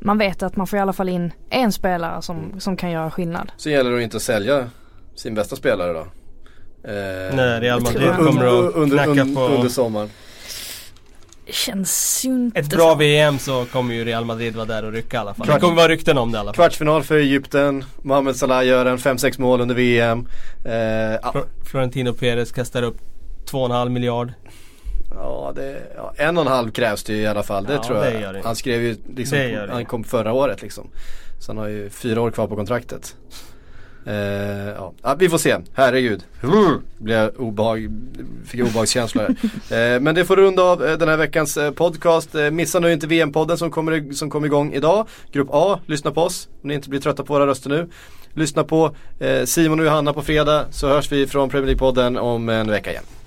[0.00, 3.10] man vet att man får i alla fall in en spelare som, som kan göra
[3.10, 3.52] skillnad.
[3.56, 4.70] Så gäller det att inte sälja
[5.14, 6.06] sin bästa spelare då?
[6.84, 9.40] Eh, Nej, Real Madrid kommer att under, knacka på...
[9.40, 10.10] Under sommaren.
[11.52, 12.94] Känns ju inte Ett bra så.
[12.94, 15.46] VM så kommer ju Real Madrid vara där och rycka i alla fall.
[15.46, 16.54] Kvart, det kommer vara rykten om det i alla fall.
[16.54, 17.84] Kvartsfinal för Egypten.
[18.02, 20.28] Mohamed Salah gör en 5-6 mål under VM.
[20.64, 21.34] Eh, ja.
[21.70, 22.98] Florentino Perez kastar upp
[23.50, 24.32] 2,5 miljard.
[25.14, 27.64] Ja, det, ja, en och en halv krävs det ju i alla fall.
[27.64, 28.12] Det ja, tror jag.
[28.14, 28.40] Det det.
[28.44, 30.90] Han skrev ju liksom, han kom förra året liksom.
[31.38, 33.16] Så han har ju fyra år kvar på kontraktet.
[34.06, 34.14] Uh,
[34.76, 34.92] ja.
[35.02, 35.14] ja.
[35.18, 35.56] vi får se.
[35.74, 36.24] Herregud.
[36.98, 37.90] Blev obehag,
[38.46, 39.28] fick obehagskänslor.
[39.30, 39.36] uh,
[40.00, 42.34] men det får runda av uh, den här veckans podcast.
[42.52, 45.06] missa nu inte VM-podden som kommer, som kommer igång idag.
[45.32, 47.88] Grupp A, lyssna på oss om ni inte blir trötta på våra röster nu.
[48.34, 48.96] Lyssna på
[49.44, 53.21] Simon och Johanna på fredag så hörs vi från Premier League-podden om en vecka igen.